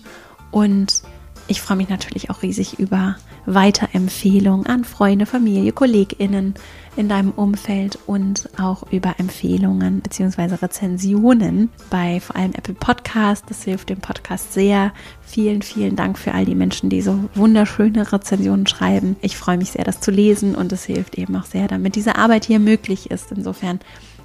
und 0.52 1.04
ich 1.50 1.62
freue 1.62 1.78
mich 1.78 1.90
natürlich 1.90 2.30
auch 2.30 2.44
riesig 2.44 2.78
über 2.78 3.16
Weiterempfehlungen 3.48 4.68
an 4.68 4.84
Freunde, 4.86 5.26
Familie, 5.26 5.72
KollegInnen 5.72 6.54
in 6.96 7.10
deinem 7.10 7.32
Umfeld 7.32 7.98
und 8.06 8.50
auch 8.60 8.84
über 8.92 9.16
Empfehlungen 9.18 10.02
bzw. 10.02 10.56
Rezensionen 10.56 11.70
bei 11.90 12.20
vor 12.20 12.36
allem 12.36 12.54
Apple 12.54 12.76
Podcast. 12.76 13.46
Das 13.50 13.64
hilft 13.64 13.90
dem 13.90 14.00
Podcast 14.00 14.54
sehr. 14.54 14.94
Vielen, 15.22 15.64
vielen 15.64 15.96
Dank 15.96 16.20
für 16.20 16.34
all 16.34 16.46
die 16.46 16.56
Menschen, 16.56 16.92
die 16.92 17.02
so 17.02 17.30
wunderschöne 17.34 18.12
Rezensionen 18.12 18.68
schreiben. 18.68 19.16
Ich 19.22 19.36
freue 19.36 19.58
mich 19.58 19.72
sehr, 19.72 19.84
das 19.84 20.02
zu 20.02 20.12
lesen 20.12 20.54
und 20.54 20.72
es 20.72 20.84
hilft 20.84 21.18
eben 21.18 21.36
auch 21.36 21.46
sehr, 21.46 21.68
damit 21.68 21.96
diese 21.96 22.16
Arbeit 22.16 22.46
hier 22.46 22.60
möglich 22.60 23.10
ist. 23.10 23.32
Insofern 23.32 23.80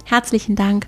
herzlichen 0.05 0.55
Dank 0.55 0.87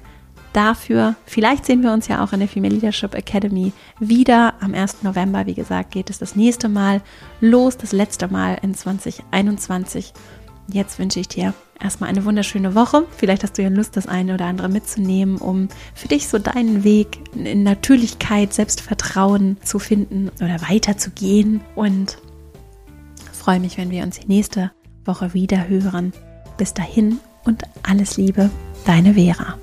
dafür. 0.53 1.15
Vielleicht 1.25 1.65
sehen 1.65 1.83
wir 1.83 1.91
uns 1.91 2.07
ja 2.07 2.23
auch 2.23 2.33
in 2.33 2.39
der 2.39 2.47
Female 2.47 2.73
Leadership 2.73 3.13
Academy 3.13 3.73
wieder. 3.99 4.53
Am 4.59 4.73
1. 4.73 5.03
November, 5.03 5.45
wie 5.45 5.53
gesagt, 5.53 5.91
geht 5.91 6.09
es 6.09 6.19
das 6.19 6.35
nächste 6.35 6.69
Mal 6.69 7.01
los, 7.41 7.77
das 7.77 7.91
letzte 7.91 8.27
Mal 8.27 8.57
in 8.61 8.73
2021. 8.73 10.13
Jetzt 10.71 10.99
wünsche 10.99 11.19
ich 11.19 11.27
dir 11.27 11.53
erstmal 11.81 12.09
eine 12.09 12.25
wunderschöne 12.25 12.75
Woche. 12.75 13.05
Vielleicht 13.15 13.43
hast 13.43 13.57
du 13.57 13.63
ja 13.63 13.69
Lust, 13.69 13.95
das 13.95 14.07
eine 14.07 14.33
oder 14.33 14.45
andere 14.45 14.69
mitzunehmen, 14.69 15.37
um 15.37 15.69
für 15.93 16.07
dich 16.07 16.27
so 16.27 16.39
deinen 16.39 16.83
Weg 16.83 17.19
in 17.35 17.63
Natürlichkeit, 17.63 18.53
Selbstvertrauen 18.53 19.57
zu 19.63 19.79
finden 19.79 20.29
oder 20.41 20.61
weiterzugehen. 20.69 21.61
Und 21.75 22.17
freue 23.31 23.59
mich, 23.59 23.77
wenn 23.77 23.91
wir 23.91 24.03
uns 24.03 24.27
nächste 24.27 24.71
Woche 25.05 25.33
wieder 25.33 25.69
hören. 25.69 26.11
Bis 26.57 26.73
dahin 26.73 27.19
und 27.45 27.63
alles 27.83 28.17
Liebe, 28.17 28.49
deine 28.85 29.13
Vera. 29.13 29.57